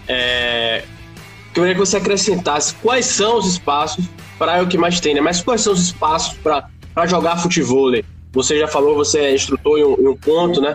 É, 0.07 0.83
queria 1.53 1.73
que 1.73 1.79
você 1.79 1.97
acrescentasse 1.97 2.73
quais 2.75 3.05
são 3.05 3.37
os 3.37 3.45
espaços 3.45 4.05
para 4.37 4.61
o 4.61 4.67
que 4.67 4.77
mais 4.77 4.99
tem, 4.99 5.13
né? 5.13 5.21
Mas 5.21 5.41
quais 5.41 5.61
são 5.61 5.73
os 5.73 5.81
espaços 5.81 6.37
para 6.39 6.67
para 6.95 7.05
jogar 7.05 7.37
futebol. 7.37 7.91
Você 8.31 8.57
já 8.57 8.67
falou, 8.67 8.95
você 8.95 9.19
é 9.19 9.35
instrutor 9.35 9.77
em 9.77 9.83
um, 9.83 9.95
em 9.99 10.07
um 10.07 10.15
ponto, 10.15 10.61
né? 10.61 10.73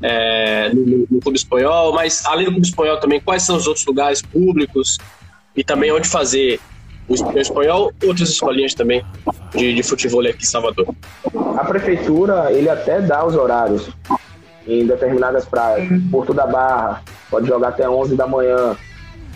É, 0.00 0.70
no, 0.72 1.06
no, 1.10 1.20
Clube 1.20 1.36
Espanhol, 1.36 1.92
mas 1.92 2.24
além 2.24 2.46
do 2.46 2.52
Clube 2.52 2.66
Espanhol 2.66 2.98
também, 2.98 3.20
quais 3.20 3.42
são 3.42 3.56
os 3.56 3.66
outros 3.66 3.84
lugares 3.84 4.22
públicos 4.22 4.96
e 5.56 5.64
também 5.64 5.92
onde 5.92 6.08
fazer 6.08 6.60
o 7.08 7.14
espanhol, 7.38 7.92
outras 8.04 8.28
escolinhas 8.28 8.74
também 8.74 9.04
de, 9.52 9.74
de 9.74 9.82
futebol 9.82 10.20
aqui 10.20 10.42
em 10.42 10.46
Salvador? 10.46 10.94
A 11.56 11.64
prefeitura, 11.64 12.52
ele 12.52 12.68
até 12.68 13.00
dá 13.00 13.26
os 13.26 13.34
horários 13.34 13.90
em 14.66 14.86
determinadas 14.86 15.46
praias. 15.46 15.88
Porto 16.10 16.32
da 16.32 16.46
Barra, 16.46 17.02
pode 17.30 17.48
jogar 17.48 17.68
até 17.68 17.88
11 17.88 18.14
da 18.14 18.26
manhã. 18.26 18.76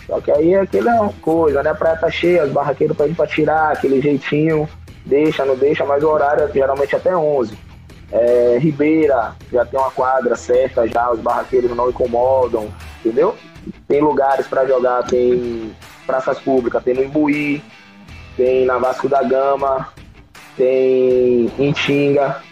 Só 0.06 0.20
que 0.20 0.30
aí 0.30 0.52
é 0.52 0.60
aquela 0.60 1.08
coisa, 1.20 1.62
né? 1.62 1.70
A 1.70 1.74
praia 1.74 1.96
tá 1.96 2.10
cheia, 2.10 2.44
os 2.44 2.52
barraqueiros 2.52 2.96
pedem 2.96 3.14
para 3.14 3.26
tirar, 3.26 3.72
aquele 3.72 4.00
jeitinho 4.00 4.68
deixa, 5.04 5.44
não 5.44 5.56
deixa, 5.56 5.84
mas 5.84 6.02
o 6.02 6.08
horário 6.08 6.44
é 6.44 6.52
geralmente 6.52 6.94
até 6.94 7.16
11. 7.16 7.56
É, 8.10 8.58
Ribeira 8.60 9.34
já 9.50 9.64
tem 9.64 9.80
uma 9.80 9.90
quadra 9.90 10.36
certa, 10.36 10.86
já 10.86 11.10
os 11.10 11.20
barraqueiros 11.20 11.74
não 11.74 11.88
incomodam, 11.88 12.68
entendeu? 13.00 13.34
Tem 13.88 14.00
lugares 14.00 14.46
para 14.46 14.66
jogar, 14.66 15.04
tem 15.04 15.74
praças 16.06 16.38
públicas, 16.38 16.82
tem 16.84 16.94
no 16.94 17.04
Imbuí, 17.04 17.62
tem 18.36 18.66
na 18.66 18.78
Vasco 18.78 19.08
da 19.08 19.22
Gama, 19.22 19.88
tem 20.56 21.50
em 21.58 21.72
Tinga. 21.72 22.42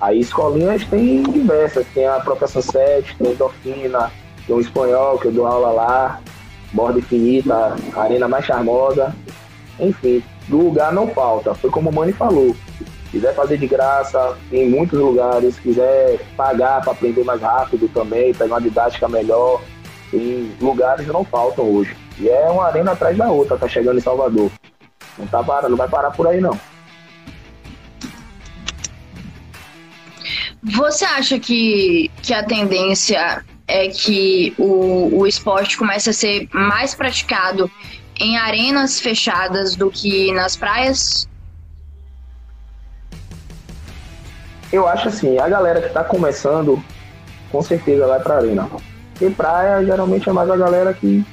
Aí 0.00 0.20
escolinhas 0.20 0.84
tem 0.84 1.22
diversas, 1.22 1.86
tem 1.94 2.06
a 2.06 2.20
própria 2.20 2.48
Sunset, 2.48 3.16
tem 3.16 3.32
Endorfina, 3.32 4.10
tem 4.46 4.56
o 4.56 4.60
Espanhol, 4.60 5.18
que 5.18 5.26
eu 5.26 5.32
dou 5.32 5.46
aula 5.46 5.70
lá, 5.70 6.20
Borda 6.72 6.98
Infinita, 6.98 7.76
arena 7.96 8.28
mais 8.28 8.44
charmosa, 8.44 9.14
enfim, 9.78 10.22
do 10.48 10.58
lugar 10.58 10.92
não 10.92 11.08
falta. 11.08 11.54
Foi 11.54 11.70
como 11.70 11.90
o 11.90 11.94
Mani 11.94 12.12
falou. 12.12 12.56
Quiser 13.10 13.34
fazer 13.34 13.56
de 13.58 13.66
graça, 13.66 14.36
em 14.52 14.68
muitos 14.68 14.98
lugares. 14.98 15.58
Quiser 15.58 16.18
pagar 16.36 16.82
para 16.82 16.92
aprender 16.92 17.24
mais 17.24 17.40
rápido 17.40 17.88
também, 17.88 18.34
pegar 18.34 18.54
uma 18.54 18.60
didática 18.60 19.08
melhor. 19.08 19.62
Em 20.12 20.52
lugares 20.60 21.06
não 21.06 21.24
faltam 21.24 21.64
hoje. 21.64 21.96
E 22.18 22.28
é 22.28 22.48
uma 22.48 22.66
arena 22.66 22.92
atrás 22.92 23.16
da 23.16 23.30
outra, 23.30 23.56
tá 23.56 23.68
chegando 23.68 23.98
em 23.98 24.02
Salvador. 24.02 24.50
Não 25.18 25.26
tá 25.26 25.42
parando, 25.42 25.70
não 25.70 25.76
vai 25.76 25.88
parar 25.88 26.10
por 26.10 26.26
aí 26.26 26.40
não. 26.40 26.58
Você 30.62 31.04
acha 31.04 31.38
que, 31.38 32.10
que 32.22 32.34
a 32.34 32.42
tendência 32.42 33.44
é 33.66 33.88
que 33.88 34.54
o, 34.58 35.20
o 35.20 35.26
esporte 35.26 35.76
comece 35.76 36.10
a 36.10 36.12
ser 36.12 36.48
mais 36.52 36.94
praticado 36.94 37.70
em 38.18 38.36
arenas 38.36 39.00
fechadas 39.00 39.76
do 39.76 39.90
que 39.90 40.32
nas 40.32 40.56
praias? 40.56 41.28
Eu 44.72 44.86
acho 44.86 45.08
assim, 45.08 45.38
a 45.38 45.48
galera 45.48 45.80
que 45.80 45.88
tá 45.88 46.04
começando, 46.04 46.82
com 47.50 47.62
certeza 47.62 48.06
vai 48.06 48.20
pra 48.20 48.36
arena. 48.36 48.68
E 49.20 49.30
praia 49.30 49.84
geralmente 49.84 50.28
é 50.28 50.32
mais 50.32 50.50
a 50.50 50.56
galera 50.56 50.92
que 50.92 51.24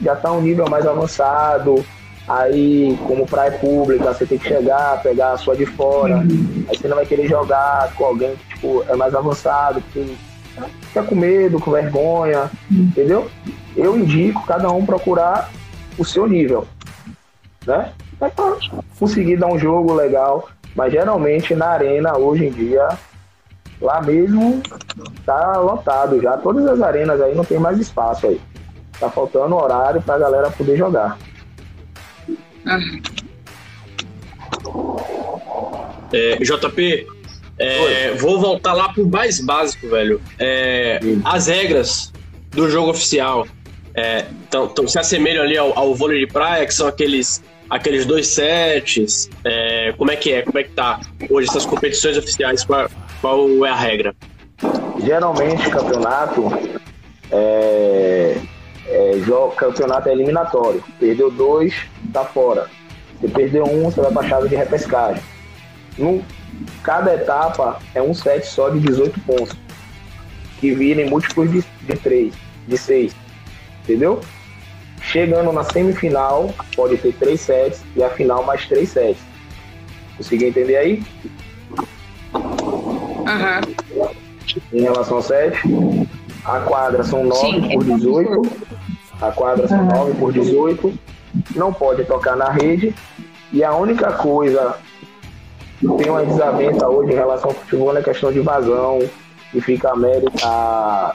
já 0.00 0.14
tá 0.14 0.30
um 0.32 0.42
nível 0.42 0.68
mais 0.68 0.86
avançado. 0.86 1.84
Aí, 2.28 2.98
como 3.06 3.24
praia 3.24 3.52
pública, 3.52 4.12
você 4.12 4.26
tem 4.26 4.36
que 4.36 4.48
chegar, 4.48 5.00
pegar 5.00 5.32
a 5.32 5.38
sua 5.38 5.56
de 5.56 5.64
fora. 5.64 6.16
Uhum. 6.16 6.64
Aí 6.68 6.76
você 6.76 6.88
não 6.88 6.96
vai 6.96 7.06
querer 7.06 7.28
jogar 7.28 7.92
com 7.94 8.04
alguém 8.04 8.34
que 8.34 8.54
tipo, 8.54 8.84
é 8.88 8.96
mais 8.96 9.14
avançado, 9.14 9.80
porque 9.80 10.14
fica 10.82 11.02
com 11.02 11.14
medo, 11.14 11.60
com 11.60 11.70
vergonha, 11.70 12.50
entendeu? 12.70 13.30
Eu 13.76 13.96
indico 13.96 14.44
cada 14.44 14.70
um 14.70 14.84
procurar 14.84 15.50
o 15.98 16.04
seu 16.04 16.26
nível, 16.26 16.66
né? 17.66 17.92
É 18.20 18.28
pra 18.28 18.56
conseguir 18.98 19.36
dar 19.36 19.48
um 19.48 19.58
jogo 19.58 19.92
legal, 19.92 20.48
mas 20.74 20.92
geralmente 20.92 21.54
na 21.54 21.66
arena 21.66 22.16
hoje 22.16 22.46
em 22.46 22.50
dia 22.50 22.88
lá 23.80 24.00
mesmo 24.00 24.62
tá 25.24 25.58
lotado 25.58 26.20
já. 26.20 26.36
Todas 26.38 26.66
as 26.66 26.80
arenas 26.80 27.20
aí 27.20 27.34
não 27.34 27.44
tem 27.44 27.58
mais 27.58 27.78
espaço 27.78 28.26
aí. 28.26 28.40
Tá 28.98 29.10
faltando 29.10 29.54
horário 29.56 30.00
pra 30.00 30.18
galera 30.18 30.50
poder 30.50 30.76
jogar. 30.76 31.18
É, 36.12 36.36
JP, 36.36 37.06
é, 37.58 38.14
vou 38.14 38.40
voltar 38.40 38.72
lá 38.72 38.92
pro 38.92 39.06
mais 39.06 39.40
básico, 39.40 39.88
velho. 39.88 40.20
É, 40.38 40.98
as 41.24 41.46
regras 41.46 42.12
do 42.50 42.70
jogo 42.70 42.90
oficial 42.90 43.46
é, 43.96 44.26
se 44.86 44.98
assemelham 44.98 45.42
ali 45.42 45.56
ao, 45.56 45.76
ao, 45.76 45.94
vôlei 45.94 46.20
de 46.20 46.26
praia, 46.30 46.66
que 46.66 46.74
são 46.74 46.86
aqueles, 46.86 47.42
aqueles 47.70 48.04
dois 48.04 48.28
sets. 48.28 49.30
É, 49.42 49.94
como 49.96 50.10
é 50.10 50.16
que 50.16 50.34
é? 50.34 50.42
Como 50.42 50.58
é 50.58 50.64
que 50.64 50.70
tá 50.70 51.00
hoje 51.30 51.48
essas 51.48 51.64
competições 51.64 52.18
oficiais? 52.18 52.62
Qual, 52.62 52.90
qual 53.22 53.64
é 53.64 53.70
a 53.70 53.74
regra? 53.74 54.14
Geralmente, 55.02 55.68
campeonato 55.70 56.50
é, 57.30 58.36
é, 58.86 59.12
campeonato 59.56 60.08
é 60.10 60.12
eliminatório. 60.12 60.84
Perdeu 61.00 61.30
dois, 61.30 61.74
tá 62.12 62.24
fora. 62.24 62.68
Se 63.20 63.28
perdeu 63.28 63.64
um, 63.64 63.84
você 63.84 64.02
vai 64.02 64.12
pra 64.12 64.28
chave 64.28 64.48
de 64.50 64.56
repescagem. 64.56 65.22
No, 65.96 66.22
cada 66.82 67.14
etapa 67.14 67.78
é 67.94 68.02
um 68.02 68.12
set 68.12 68.44
só 68.46 68.68
de 68.68 68.80
18 68.80 69.18
pontos. 69.20 69.56
Que 70.60 70.74
vira 70.74 71.00
em 71.00 71.08
múltiplos 71.08 71.50
de, 71.50 71.64
de 71.82 71.96
3, 71.96 72.34
de 72.68 72.76
6. 72.78 73.25
Entendeu? 73.86 74.20
Chegando 75.00 75.52
na 75.52 75.62
semifinal, 75.62 76.52
pode 76.74 76.96
ter 76.96 77.12
três 77.14 77.40
sets 77.40 77.84
e 77.94 78.02
a 78.02 78.10
final 78.10 78.42
mais 78.42 78.66
três 78.66 78.88
sets. 78.88 79.22
Conseguiu 80.16 80.48
entender 80.48 80.76
aí? 80.76 81.02
Uhum. 82.34 84.20
Em 84.72 84.82
relação 84.82 85.18
ao 85.18 85.22
set, 85.22 85.56
a 86.44 86.60
quadra 86.60 87.04
são 87.04 87.24
9 87.24 87.40
Sim, 87.40 87.68
por 87.74 87.84
18. 87.84 88.42
A 89.20 89.30
quadra 89.30 89.68
são 89.68 89.84
9 89.84 90.14
por 90.14 90.32
18. 90.32 90.92
Não 91.54 91.72
pode 91.72 92.04
tocar 92.04 92.34
na 92.34 92.50
rede. 92.50 92.92
E 93.52 93.62
a 93.62 93.72
única 93.72 94.12
coisa 94.14 94.76
que 95.78 95.86
tem 95.86 96.10
uma 96.10 96.24
desavença 96.24 96.88
hoje 96.88 97.12
em 97.12 97.14
relação 97.14 97.50
ao 97.50 97.56
futebol 97.56 97.96
é 97.96 98.00
a 98.00 98.02
questão 98.02 98.32
de 98.32 98.40
vazão, 98.40 98.98
que 99.52 99.60
fica 99.60 99.90
a 99.90 99.96
mérito 99.96 100.32
a, 100.42 101.14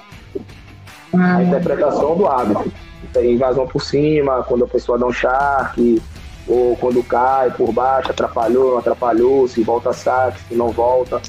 a 1.14 1.44
interpretação 1.44 2.16
do 2.18 2.28
árbitro. 2.28 2.72
Tem 3.14 3.34
invasão 3.34 3.68
por 3.68 3.82
cima, 3.82 4.44
quando 4.44 4.64
a 4.64 4.68
pessoa 4.68 4.98
dá 4.98 5.06
um 5.06 5.12
charque, 5.12 6.02
ou 6.48 6.76
quando 6.78 7.04
cai 7.04 7.52
por 7.52 7.72
baixo, 7.72 8.12
atrapalhou, 8.12 8.72
não 8.72 8.78
atrapalhou, 8.78 9.48
se 9.48 9.64
volta 9.64 9.94
saque, 9.94 10.40
se 10.48 10.56
não 10.56 10.70
volta. 10.70 11.22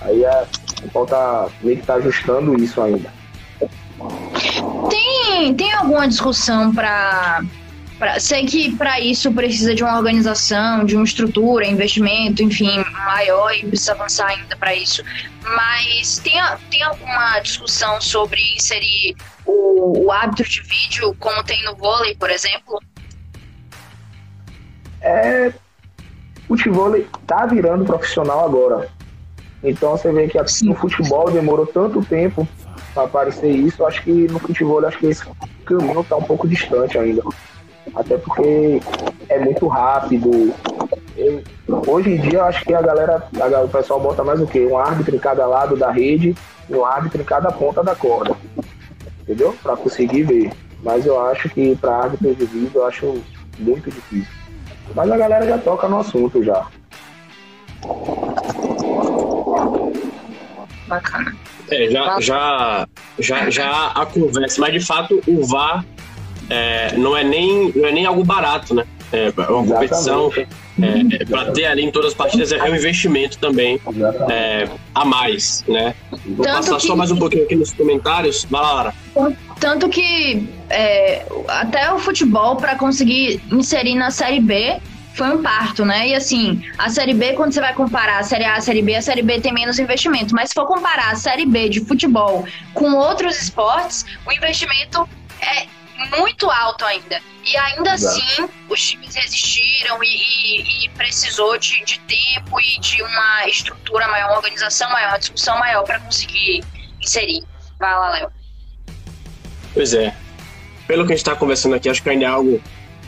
Aí 0.00 0.24
é, 0.24 0.46
falta 0.92 1.48
meio 1.62 1.78
que 1.78 1.86
tá 1.86 1.94
ajustando 1.94 2.54
isso 2.62 2.80
ainda. 2.80 3.10
Tem, 4.90 5.54
tem 5.54 5.72
alguma 5.72 6.06
discussão 6.06 6.74
para 6.74 7.42
sei 8.18 8.44
que 8.46 8.74
para 8.76 9.00
isso 9.00 9.32
precisa 9.32 9.74
de 9.74 9.82
uma 9.82 9.96
organização, 9.96 10.84
de 10.84 10.96
uma 10.96 11.04
estrutura, 11.04 11.66
investimento, 11.66 12.42
enfim, 12.42 12.84
maior 12.92 13.54
e 13.54 13.66
precisa 13.66 13.92
avançar 13.92 14.28
ainda 14.28 14.56
para 14.56 14.74
isso. 14.74 15.02
Mas 15.42 16.18
tem, 16.18 16.34
tem 16.70 16.82
alguma 16.82 17.38
discussão 17.40 18.00
sobre 18.00 18.40
inserir 18.54 19.14
o, 19.46 20.06
o 20.06 20.10
árbitro 20.10 20.48
de 20.48 20.62
vídeo 20.62 21.14
como 21.18 21.42
tem 21.44 21.62
no 21.64 21.76
vôlei, 21.76 22.14
por 22.16 22.30
exemplo? 22.30 22.80
É, 25.00 25.52
o 26.48 26.56
futebol 26.56 26.92
tá 27.26 27.46
virando 27.46 27.84
profissional 27.84 28.44
agora. 28.44 28.88
Então 29.62 29.92
você 29.92 30.12
vê 30.12 30.28
que 30.28 30.38
aqui 30.38 30.64
no 30.64 30.74
futebol 30.74 31.30
demorou 31.30 31.66
tanto 31.66 32.04
tempo 32.04 32.46
para 32.92 33.04
aparecer 33.04 33.50
isso. 33.50 33.84
Acho 33.84 34.02
que 34.02 34.10
no 34.28 34.38
futebol 34.38 34.84
acho 34.86 34.98
que 34.98 35.06
esse 35.06 35.24
caminho 35.64 36.00
está 36.00 36.16
um 36.16 36.22
pouco 36.22 36.46
distante 36.46 36.98
ainda. 36.98 37.22
Até 37.94 38.16
porque 38.16 38.80
é 39.28 39.38
muito 39.38 39.66
rápido. 39.66 40.54
Eu, 41.16 41.42
hoje 41.86 42.10
em 42.10 42.20
dia 42.20 42.38
eu 42.38 42.44
acho 42.44 42.64
que 42.64 42.74
a 42.74 42.82
galera, 42.82 43.28
a, 43.40 43.60
o 43.60 43.68
pessoal 43.68 44.00
bota 44.00 44.24
mais 44.24 44.40
o 44.40 44.46
quê? 44.46 44.66
Um 44.66 44.78
árbitro 44.78 45.14
em 45.14 45.18
cada 45.18 45.46
lado 45.46 45.76
da 45.76 45.90
rede 45.90 46.34
e 46.68 46.74
um 46.74 46.84
árbitro 46.84 47.20
em 47.20 47.24
cada 47.24 47.50
ponta 47.52 47.82
da 47.82 47.94
corda. 47.94 48.36
Entendeu? 49.22 49.56
Para 49.62 49.76
conseguir 49.76 50.22
ver. 50.22 50.52
Mas 50.82 51.06
eu 51.06 51.20
acho 51.28 51.48
que 51.48 51.76
para 51.76 51.96
árbitro 51.96 52.34
de 52.34 52.44
vídeo 52.44 52.70
eu 52.74 52.86
acho 52.86 53.22
muito 53.58 53.90
difícil. 53.90 54.32
Mas 54.94 55.10
a 55.10 55.16
galera 55.16 55.46
já 55.46 55.58
toca 55.58 55.88
no 55.88 55.98
assunto 55.98 56.42
já. 56.42 56.66
Bacana. 60.86 61.34
É, 61.70 61.90
já, 61.90 62.20
já, 62.20 62.88
já, 63.18 63.50
já 63.50 63.86
a 63.88 64.04
conversa, 64.04 64.60
mas 64.60 64.72
de 64.72 64.80
fato 64.80 65.22
o 65.26 65.46
VAR 65.46 65.84
é, 66.50 66.96
não, 66.96 67.16
é 67.16 67.24
nem, 67.24 67.72
não 67.74 67.88
é 67.88 67.92
nem 67.92 68.06
algo 68.06 68.24
barato, 68.24 68.74
né? 68.74 68.84
É, 69.12 69.26
é 69.26 69.50
uma 69.50 69.66
competição 69.66 70.32
é, 70.82 71.22
é 71.22 71.24
para 71.24 71.52
ter 71.52 71.66
ali 71.66 71.84
em 71.84 71.90
todas 71.90 72.08
as 72.08 72.14
partidas 72.14 72.50
é 72.50 72.60
um 72.62 72.74
investimento 72.74 73.38
também 73.38 73.80
é, 74.28 74.68
a 74.94 75.04
mais, 75.04 75.64
né? 75.68 75.94
Vou 76.26 76.44
Tanto 76.44 76.56
passar 76.56 76.76
que... 76.76 76.86
só 76.86 76.96
mais 76.96 77.10
um 77.10 77.16
pouquinho 77.16 77.44
aqui 77.44 77.54
nos 77.54 77.72
comentários. 77.72 78.44
Vai 78.50 78.60
lá, 78.60 78.72
Lara. 78.72 78.94
Tanto 79.60 79.88
que 79.88 80.48
é, 80.68 81.26
até 81.48 81.92
o 81.92 81.98
futebol, 81.98 82.56
para 82.56 82.74
conseguir 82.74 83.40
inserir 83.52 83.94
na 83.94 84.10
Série 84.10 84.40
B, 84.40 84.80
foi 85.14 85.28
um 85.28 85.42
parto, 85.42 85.84
né? 85.84 86.08
E 86.08 86.14
assim, 86.14 86.60
a 86.76 86.90
Série 86.90 87.14
B, 87.14 87.34
quando 87.34 87.52
você 87.52 87.60
vai 87.60 87.72
comparar 87.72 88.18
a 88.18 88.22
Série 88.24 88.44
A, 88.44 88.56
a 88.56 88.60
Série 88.60 88.82
B, 88.82 88.96
a 88.96 89.02
Série 89.02 89.22
B 89.22 89.40
tem 89.40 89.54
menos 89.54 89.78
investimento. 89.78 90.34
Mas 90.34 90.48
se 90.48 90.54
for 90.54 90.66
comparar 90.66 91.12
a 91.12 91.14
Série 91.14 91.46
B 91.46 91.68
de 91.68 91.80
futebol 91.84 92.44
com 92.72 92.94
outros 92.94 93.40
esportes, 93.40 94.04
o 94.26 94.32
investimento 94.32 95.08
é 95.40 95.66
muito 96.04 96.50
alto 96.50 96.84
ainda. 96.84 97.20
E 97.44 97.56
ainda 97.56 97.94
Exato. 97.94 98.16
assim, 98.16 98.48
os 98.68 98.80
times 98.80 99.14
resistiram 99.14 100.02
e, 100.02 100.06
e, 100.06 100.84
e 100.84 100.88
precisou 100.90 101.58
de, 101.58 101.84
de, 101.84 101.98
tempo 102.00 102.60
e 102.60 102.80
de 102.80 103.02
uma 103.02 103.46
estrutura 103.46 104.08
maior, 104.08 104.28
uma 104.28 104.36
organização 104.36 104.90
maior, 104.90 105.10
uma 105.10 105.18
discussão 105.18 105.58
maior 105.58 105.84
para 105.84 106.00
conseguir 106.00 106.64
inserir. 107.00 107.42
Vai 107.78 107.92
lá, 107.92 108.10
Léo. 108.10 108.32
Pois 109.74 109.92
é. 109.92 110.14
Pelo 110.86 111.06
que 111.06 111.12
a 111.12 111.16
gente 111.16 111.26
está 111.26 111.36
conversando 111.36 111.74
aqui, 111.74 111.88
acho 111.88 112.02
que 112.02 112.10
ainda 112.10 112.24
é 112.24 112.28
algo 112.28 112.62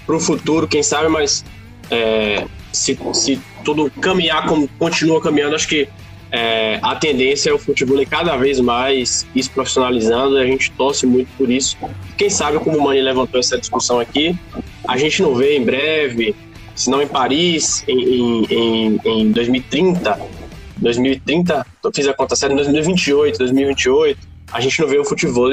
para 0.04 0.16
o 0.16 0.20
futuro, 0.20 0.68
quem 0.68 0.82
sabe, 0.82 1.08
mas 1.08 1.44
é, 1.90 2.46
se, 2.72 2.98
se 3.12 3.40
tudo 3.64 3.90
caminhar 4.00 4.46
como 4.46 4.68
continua 4.78 5.20
caminhando, 5.22 5.56
acho 5.56 5.68
que 5.68 5.88
é, 6.30 6.78
a 6.82 6.94
tendência 6.96 7.50
é 7.50 7.52
o 7.52 7.58
futebol 7.58 7.96
cada 8.08 8.36
vez 8.36 8.58
mais 8.60 9.26
se 9.34 9.50
profissionalizando 9.50 10.38
e 10.38 10.42
a 10.42 10.46
gente 10.46 10.70
torce 10.72 11.06
muito 11.06 11.28
por 11.36 11.50
isso. 11.50 11.76
Quem 12.16 12.28
sabe, 12.28 12.58
como 12.58 12.78
o 12.78 12.82
Mani 12.82 13.00
levantou 13.00 13.38
essa 13.38 13.58
discussão 13.58 14.00
aqui, 14.00 14.36
a 14.86 14.96
gente 14.96 15.22
não 15.22 15.34
vê 15.34 15.56
em 15.56 15.64
breve, 15.64 16.34
se 16.74 16.90
não 16.90 17.00
em 17.00 17.06
Paris, 17.06 17.84
em, 17.86 18.44
em, 18.50 19.00
em 19.04 19.30
2030, 19.32 20.18
2030, 20.78 21.66
eu 21.82 21.90
fiz 21.94 22.06
a 22.06 22.12
conta 22.12 22.34
em 22.52 22.54
2028, 22.54 23.38
2028, 23.38 24.18
a 24.52 24.60
gente 24.60 24.80
não 24.80 24.88
vê 24.88 24.98
o 24.98 25.04
futebol 25.04 25.48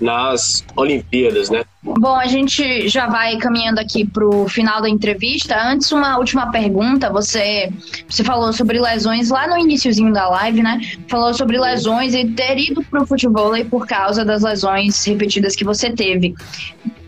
nas 0.00 0.64
Olimpíadas, 0.76 1.50
né? 1.50 1.64
Bom, 1.82 2.16
a 2.16 2.26
gente 2.26 2.88
já 2.88 3.06
vai 3.06 3.36
caminhando 3.36 3.78
aqui 3.78 4.04
para 4.04 4.26
o 4.26 4.48
final 4.48 4.82
da 4.82 4.88
entrevista. 4.88 5.56
Antes, 5.56 5.92
uma 5.92 6.18
última 6.18 6.50
pergunta. 6.50 7.10
Você, 7.10 7.70
você 8.08 8.24
falou 8.24 8.52
sobre 8.52 8.80
lesões 8.80 9.30
lá 9.30 9.46
no 9.46 9.56
iníciozinho 9.56 10.12
da 10.12 10.28
live, 10.28 10.62
né? 10.62 10.80
Falou 11.08 11.32
sobre 11.32 11.58
lesões 11.58 12.14
e 12.14 12.24
ter 12.24 12.58
ido 12.58 12.82
para 12.84 13.02
o 13.02 13.06
futebol 13.06 13.52
por 13.70 13.86
causa 13.86 14.24
das 14.24 14.42
lesões 14.42 15.04
repetidas 15.04 15.54
que 15.54 15.64
você 15.64 15.90
teve. 15.90 16.34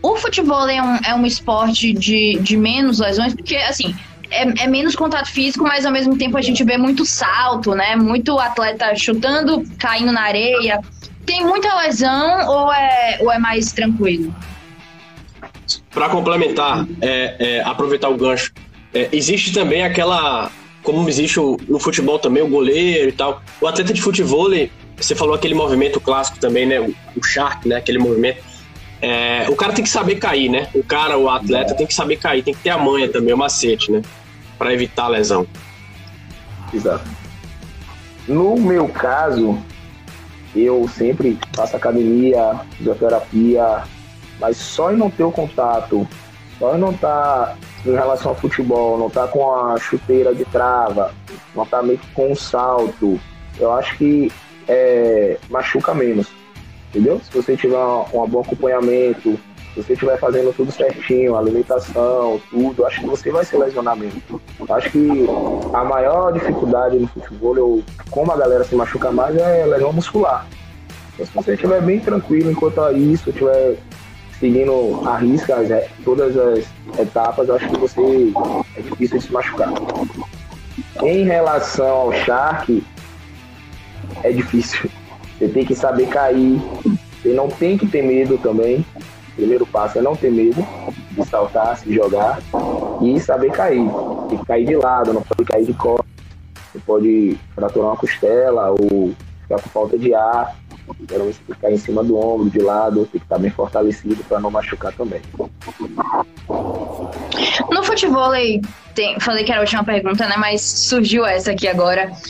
O 0.01 0.15
futebol 0.15 0.67
é 0.69 0.81
um, 0.81 0.95
é 1.05 1.13
um 1.13 1.25
esporte 1.25 1.91
de, 1.93 2.39
de 2.41 2.55
menos 2.55 2.99
lesões, 2.99 3.33
porque, 3.33 3.57
assim, 3.57 3.93
é, 4.31 4.63
é, 4.63 4.67
menos 4.67 4.95
contato 4.95 5.29
físico, 5.29 5.63
mas 5.63 5.85
ao 5.85 5.91
mesmo 5.91 6.17
tempo 6.17 6.37
a 6.37 6.41
gente 6.41 6.63
vê 6.63 6.77
muito 6.77 7.05
salto, 7.05 7.75
né? 7.75 7.97
Muito 7.97 8.39
atleta 8.39 8.95
chutando, 8.95 9.63
caindo 9.77 10.11
na 10.11 10.21
areia 10.21 10.79
tem 11.29 11.45
muita 11.45 11.71
lesão 11.75 12.47
ou 12.49 12.73
é, 12.73 13.19
ou 13.21 13.31
é 13.31 13.37
mais 13.37 13.71
tranquilo? 13.71 14.33
Para 15.91 16.09
complementar, 16.09 16.87
é, 17.01 17.35
é, 17.39 17.61
aproveitar 17.61 18.09
o 18.09 18.17
gancho, 18.17 18.51
é, 18.91 19.09
existe 19.11 19.53
também 19.53 19.83
aquela. 19.83 20.51
Como 20.81 21.07
existe 21.07 21.39
o, 21.39 21.57
no 21.67 21.79
futebol 21.79 22.17
também, 22.17 22.41
o 22.41 22.47
goleiro 22.47 23.09
e 23.09 23.11
tal. 23.11 23.43
O 23.61 23.67
atleta 23.67 23.93
de 23.93 24.01
futebol, 24.01 24.49
você 24.97 25.13
falou 25.13 25.35
aquele 25.35 25.53
movimento 25.53 25.99
clássico 25.99 26.39
também, 26.39 26.65
né? 26.65 26.79
O, 26.79 26.95
o 27.15 27.23
shark, 27.23 27.67
né? 27.67 27.75
Aquele 27.75 27.99
movimento. 27.99 28.41
É, 28.99 29.45
o 29.49 29.55
cara 29.55 29.71
tem 29.71 29.83
que 29.83 29.89
saber 29.89 30.15
cair, 30.15 30.49
né? 30.49 30.67
O 30.73 30.83
cara, 30.83 31.15
o 31.15 31.29
atleta, 31.29 31.75
tem 31.75 31.85
que 31.85 31.93
saber 31.93 32.17
cair, 32.17 32.43
tem 32.43 32.55
que 32.55 32.61
ter 32.61 32.71
a 32.71 32.77
manha 32.77 33.07
também, 33.07 33.33
o 33.33 33.37
macete, 33.37 33.91
né? 33.91 34.01
Para 34.57 34.73
evitar 34.73 35.05
a 35.05 35.09
lesão. 35.09 35.45
Exato. 36.73 37.07
No 38.27 38.57
meu 38.57 38.87
caso, 38.87 39.57
eu 40.55 40.87
sempre 40.87 41.37
faço 41.53 41.75
academia, 41.75 42.61
fisioterapia, 42.77 43.83
mas 44.39 44.57
só 44.57 44.91
em 44.91 44.97
não 44.97 45.09
ter 45.09 45.23
o 45.23 45.31
contato, 45.31 46.07
só 46.57 46.75
em 46.75 46.79
não 46.79 46.91
estar 46.91 47.47
tá 47.47 47.57
em 47.85 47.91
relação 47.91 48.31
ao 48.31 48.37
futebol, 48.37 48.97
não 48.97 49.07
estar 49.07 49.27
tá 49.27 49.27
com 49.27 49.55
a 49.55 49.77
chuteira 49.77 50.33
de 50.33 50.45
trava, 50.45 51.13
não 51.55 51.63
estar 51.63 51.77
tá 51.77 51.83
meio 51.83 51.99
que 51.99 52.07
com 52.13 52.31
um 52.31 52.35
salto, 52.35 53.19
eu 53.59 53.73
acho 53.73 53.97
que 53.97 54.31
é, 54.67 55.37
machuca 55.49 55.93
menos. 55.93 56.27
Entendeu? 56.89 57.21
Se 57.23 57.31
você 57.31 57.55
tiver 57.55 57.77
um, 57.77 58.27
bom 58.27 58.41
acompanhamento, 58.41 59.39
você 59.75 59.93
estiver 59.93 60.17
fazendo 60.17 60.53
tudo 60.55 60.71
certinho, 60.71 61.35
alimentação, 61.35 62.41
tudo, 62.49 62.85
acho 62.85 63.01
que 63.01 63.07
você 63.07 63.31
vai 63.31 63.45
se 63.45 63.55
lesionar 63.55 63.95
mesmo. 63.95 64.21
Acho 64.69 64.89
que 64.91 65.27
a 65.73 65.83
maior 65.83 66.33
dificuldade 66.33 66.97
no 66.97 67.07
futebol, 67.07 67.57
ou 67.57 67.83
como 68.09 68.31
a 68.31 68.37
galera 68.37 68.63
se 68.63 68.75
machuca 68.75 69.11
mais, 69.11 69.35
é 69.35 69.65
lesão 69.65 69.93
muscular. 69.93 70.45
Então, 71.13 71.25
se 71.25 71.33
você 71.33 71.53
estiver 71.53 71.81
bem 71.81 71.99
tranquilo 71.99 72.51
enquanto 72.51 72.81
isso, 72.91 73.29
estiver 73.29 73.77
seguindo 74.39 75.01
a 75.05 75.17
risca 75.17 75.55
todas 76.03 76.35
as 76.37 76.65
etapas, 76.97 77.49
acho 77.49 77.69
que 77.69 77.77
você 77.77 78.33
é 78.75 78.81
difícil 78.81 79.17
de 79.17 79.25
se 79.25 79.33
machucar. 79.33 79.69
Em 81.03 81.23
relação 81.23 81.87
ao 81.87 82.13
Shark, 82.13 82.83
é 84.23 84.31
difícil. 84.31 84.89
Você 85.37 85.47
tem 85.47 85.65
que 85.65 85.75
saber 85.75 86.07
cair, 86.07 86.59
você 87.21 87.33
não 87.33 87.49
tem 87.49 87.77
que 87.77 87.87
ter 87.87 88.01
medo 88.01 88.37
também. 88.37 88.85
Primeiro 89.39 89.65
passo 89.65 89.97
é 89.97 90.01
não 90.01 90.17
ter 90.17 90.29
medo 90.29 90.67
de 91.11 91.25
saltar, 91.25 91.77
se 91.77 91.93
jogar 91.93 92.41
e 93.01 93.17
saber 93.21 93.53
cair. 93.53 93.89
Tem 94.27 94.37
que 94.37 94.45
cair 94.45 94.65
de 94.65 94.75
lado, 94.75 95.13
não 95.13 95.21
pode 95.21 95.45
cair 95.45 95.65
de 95.65 95.73
costas. 95.73 96.05
Você 96.73 96.79
pode 96.85 97.37
fraturar 97.55 97.91
uma 97.91 97.95
costela 97.95 98.71
ou 98.71 99.15
ficar 99.43 99.61
com 99.61 99.69
falta 99.69 99.97
de 99.97 100.13
ar. 100.13 100.57
Geralmente 101.09 101.39
ficar 101.47 101.71
em 101.71 101.77
cima 101.77 102.03
do 102.03 102.17
ombro, 102.17 102.49
de 102.49 102.59
lado, 102.59 103.05
tem 103.05 103.21
que 103.21 103.25
estar 103.25 103.37
bem 103.37 103.49
fortalecido 103.49 104.21
para 104.25 104.41
não 104.41 104.51
machucar 104.51 104.91
também. 104.91 105.21
No 107.71 107.83
futebol, 107.83 108.31
tem, 108.93 109.17
falei 109.21 109.45
que 109.45 109.51
era 109.51 109.61
a 109.61 109.63
última 109.63 109.85
pergunta, 109.85 110.27
né? 110.27 110.35
Mas 110.37 110.61
surgiu 110.61 111.25
essa 111.25 111.51
aqui 111.51 111.67
agora. 111.67 112.11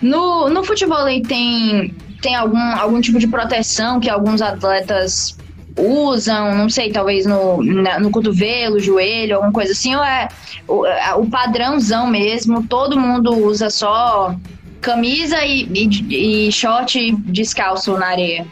No, 0.00 0.48
no 0.48 0.62
futebol 0.62 1.04
tem, 1.26 1.92
tem 2.22 2.34
algum, 2.36 2.58
algum 2.76 3.00
tipo 3.00 3.18
de 3.18 3.26
proteção 3.26 3.98
que 3.98 4.08
alguns 4.08 4.40
atletas 4.40 5.36
usam, 5.76 6.54
não 6.54 6.68
sei, 6.68 6.90
talvez 6.90 7.26
no, 7.26 7.62
no 7.62 8.10
cotovelo, 8.10 8.80
joelho, 8.80 9.36
alguma 9.36 9.52
coisa 9.52 9.72
assim, 9.72 9.94
ou 9.94 10.04
é 10.04 10.28
o, 10.66 10.84
o 11.20 11.30
padrãozão 11.30 12.06
mesmo, 12.06 12.66
todo 12.66 12.98
mundo 12.98 13.34
usa 13.34 13.68
só 13.70 14.34
camisa 14.80 15.44
e, 15.44 15.68
e, 15.74 16.46
e 16.48 16.52
short 16.52 17.12
descalço 17.26 17.96
na 17.98 18.06
areia? 18.06 18.46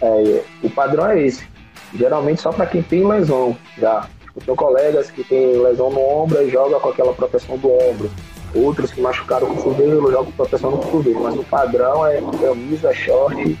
É, 0.00 0.42
o 0.62 0.70
padrão 0.70 1.06
é 1.06 1.22
esse. 1.22 1.46
Geralmente 1.94 2.40
só 2.40 2.50
para 2.50 2.66
quem 2.66 2.82
tem 2.82 3.06
lesão 3.06 3.56
já. 3.78 4.08
Eu 4.34 4.42
tenho 4.42 4.56
colegas 4.56 5.10
que 5.10 5.24
tem 5.24 5.58
lesão 5.62 5.90
no 5.90 6.00
ombro 6.00 6.42
e 6.42 6.50
joga 6.50 6.78
com 6.80 6.88
aquela 6.88 7.12
proteção 7.12 7.56
do 7.56 7.70
ombro. 7.70 8.10
Outros 8.54 8.90
que 8.90 9.00
machucaram 9.00 9.50
o 9.50 9.56
cotovelo 9.56 10.10
jogam 10.10 10.26
com 10.26 10.32
proteção 10.32 10.70
no 10.70 10.78
cotovelo. 10.78 11.22
Mas 11.22 11.34
o 11.34 11.44
padrão 11.44 12.06
é 12.06 12.20
camisa, 12.40 12.92
short 12.94 13.58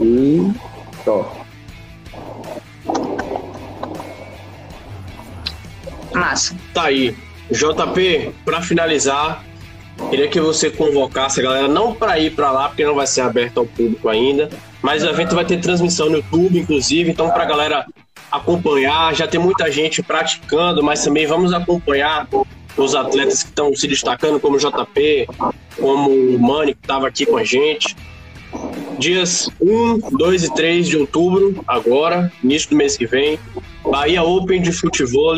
e 0.00 0.52
só. 1.04 1.43
Massa. 6.14 6.56
Tá 6.72 6.84
aí. 6.84 7.16
JP, 7.50 8.32
para 8.44 8.62
finalizar, 8.62 9.44
queria 10.10 10.28
que 10.28 10.40
você 10.40 10.70
convocasse 10.70 11.40
a 11.40 11.42
galera 11.42 11.68
não 11.68 11.94
para 11.94 12.18
ir 12.18 12.30
para 12.34 12.50
lá, 12.50 12.68
porque 12.68 12.84
não 12.84 12.94
vai 12.94 13.06
ser 13.06 13.20
aberto 13.20 13.58
ao 13.58 13.66
público 13.66 14.08
ainda, 14.08 14.48
mas 14.80 15.02
o 15.02 15.08
evento 15.08 15.34
vai 15.34 15.44
ter 15.44 15.60
transmissão 15.60 16.08
no 16.08 16.16
YouTube, 16.16 16.58
inclusive, 16.58 17.10
então 17.10 17.28
para 17.30 17.42
a 17.42 17.46
galera 17.46 17.86
acompanhar, 18.30 19.14
já 19.14 19.28
tem 19.28 19.38
muita 19.38 19.70
gente 19.70 20.02
praticando, 20.02 20.82
mas 20.82 21.04
também 21.04 21.26
vamos 21.26 21.52
acompanhar 21.52 22.26
os 22.76 22.94
atletas 22.94 23.42
que 23.42 23.50
estão 23.50 23.74
se 23.74 23.86
destacando, 23.86 24.40
como 24.40 24.56
o 24.56 24.58
JP, 24.58 25.28
como 25.78 26.10
o 26.10 26.38
Mani, 26.38 26.74
que 26.74 26.80
estava 26.80 27.06
aqui 27.06 27.24
com 27.24 27.36
a 27.36 27.44
gente. 27.44 27.94
Dias 28.98 29.48
1, 29.60 30.16
2 30.16 30.44
e 30.44 30.54
3 30.54 30.88
de 30.88 30.96
outubro, 30.96 31.62
agora, 31.66 32.32
início 32.42 32.70
do 32.70 32.76
mês 32.76 32.96
que 32.96 33.06
vem, 33.06 33.38
Bahia 33.88 34.22
Open 34.22 34.62
de 34.62 34.72
futebol, 34.72 35.36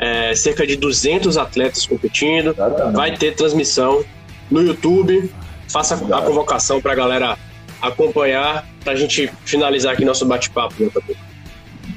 é, 0.00 0.34
cerca 0.34 0.66
de 0.66 0.76
200 0.76 1.36
atletas 1.36 1.86
competindo. 1.86 2.54
Vai 2.92 3.16
ter 3.16 3.34
transmissão 3.34 4.04
no 4.50 4.62
YouTube. 4.62 5.30
Faça 5.68 5.94
a 5.94 6.22
convocação 6.22 6.80
para 6.80 6.92
a 6.92 6.96
galera 6.96 7.38
acompanhar, 7.80 8.66
para 8.82 8.92
a 8.92 8.96
gente 8.96 9.30
finalizar 9.44 9.94
aqui 9.94 10.04
nosso 10.04 10.26
bate-papo. 10.26 10.74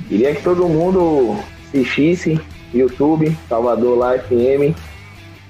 Queria 0.08 0.36
que 0.36 0.44
todo 0.44 0.68
mundo 0.70 1.38
assistisse 1.68 2.40
YouTube, 2.74 3.36
Salvador 3.50 3.98
Live 3.98 4.24
FM. 4.24 4.78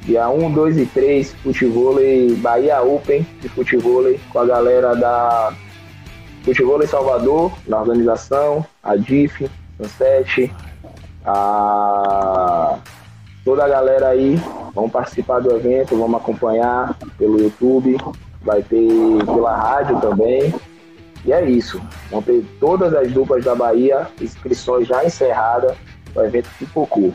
Dia 0.05 0.27
1, 0.27 0.51
2 0.51 0.77
e 0.79 0.85
3, 0.85 1.33
futebol 1.43 1.95
Bahia 2.39 2.81
Open 2.81 3.25
de 3.41 3.47
futebol 3.47 4.03
com 4.31 4.39
a 4.39 4.45
galera 4.45 4.93
da 4.95 5.53
Futebol 6.43 6.85
Salvador, 6.85 7.53
na 7.65 7.79
organização, 7.79 8.65
a 8.83 8.97
DIF, 8.97 9.49
Sunset, 9.77 10.51
a 11.25 12.77
toda 13.43 13.65
a 13.65 13.69
galera 13.69 14.09
aí. 14.09 14.39
Vamos 14.73 14.91
participar 14.91 15.39
do 15.39 15.55
evento, 15.55 15.97
vamos 15.97 16.19
acompanhar 16.19 16.97
pelo 17.17 17.39
YouTube, 17.39 17.97
vai 18.41 18.63
ter 18.63 18.87
pela 19.25 19.55
rádio 19.55 19.99
também. 20.01 20.53
E 21.25 21.31
é 21.31 21.49
isso. 21.49 21.81
Vão 22.09 22.21
ter 22.21 22.43
todas 22.59 22.93
as 22.93 23.11
duplas 23.11 23.43
da 23.45 23.55
Bahia, 23.55 24.07
inscrições 24.19 24.87
já 24.87 25.05
encerradas 25.05 25.77
o 26.15 26.21
evento 26.21 26.49
pipocou. 26.59 27.13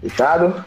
Fechado? 0.00 0.64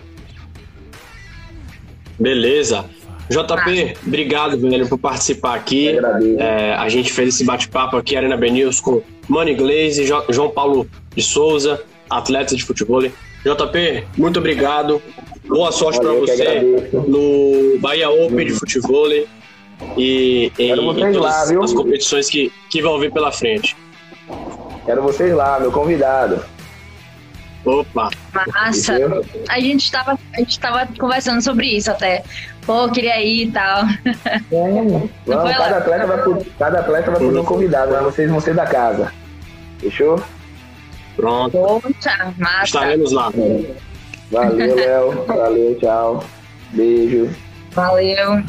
Beleza. 2.19 2.85
JP, 3.29 3.97
obrigado, 4.07 4.59
velho, 4.59 4.89
por 4.89 4.97
participar 4.97 5.55
aqui. 5.55 5.95
É, 6.39 6.73
a 6.73 6.89
gente 6.89 7.13
fez 7.13 7.35
esse 7.35 7.43
bate-papo 7.43 7.95
aqui, 7.95 8.15
Arena 8.15 8.35
News, 8.35 8.81
Mani 9.29 9.53
Glaze, 9.53 10.05
João 10.29 10.49
Paulo 10.49 10.89
de 11.15 11.21
Souza, 11.21 11.81
atleta 12.09 12.55
de 12.55 12.65
futebol. 12.65 13.01
JP, 13.01 14.07
muito 14.17 14.39
obrigado. 14.39 15.01
Boa 15.47 15.71
sorte 15.71 15.99
para 15.99 16.11
você 16.11 16.81
no 16.91 17.77
Bahia 17.79 18.09
Open 18.09 18.47
de 18.47 18.53
futebol 18.53 19.07
e 19.97 20.51
em, 20.57 20.71
em 20.71 20.75
todas 20.75 21.15
lá, 21.15 21.63
as 21.63 21.73
competições 21.73 22.29
que, 22.29 22.51
que 22.69 22.81
vão 22.81 22.99
vir 22.99 23.11
pela 23.11 23.31
frente. 23.31 23.75
Quero 24.85 25.01
vocês 25.01 25.33
lá, 25.33 25.59
meu 25.59 25.71
convidado. 25.71 26.43
Opa! 27.65 28.09
Massa! 28.33 28.97
A 29.49 29.59
gente 29.59 29.83
estava 29.83 30.17
a 30.33 30.37
gente 30.37 30.59
tava 30.59 30.87
conversando 30.97 31.41
sobre 31.41 31.67
isso 31.67 31.91
até. 31.91 32.23
Pô, 32.65 32.89
queria 32.89 33.21
ir 33.21 33.47
e 33.47 33.51
tal. 33.51 33.83
É, 34.51 34.71
vamos, 34.71 35.09
cada, 35.27 35.77
atleta 35.77 36.07
vai 36.07 36.23
por, 36.23 36.45
cada 36.57 36.79
atleta 36.79 37.11
vai 37.11 37.19
por 37.19 37.37
um 37.37 37.43
convidado, 37.43 37.91
mas 37.91 38.03
vocês 38.03 38.29
vão 38.29 38.39
ser 38.39 38.55
da 38.55 38.65
casa. 38.65 39.11
Fechou? 39.79 40.21
Pronto. 41.15 41.57
Poxa, 41.57 42.33
massa. 42.37 42.65
Estaremos 42.65 43.11
lá. 43.11 43.31
Valeu, 44.31 44.75
Léo. 44.75 45.25
Valeu, 45.25 45.77
tchau. 45.79 46.23
Beijo. 46.71 47.29
Valeu. 47.71 48.43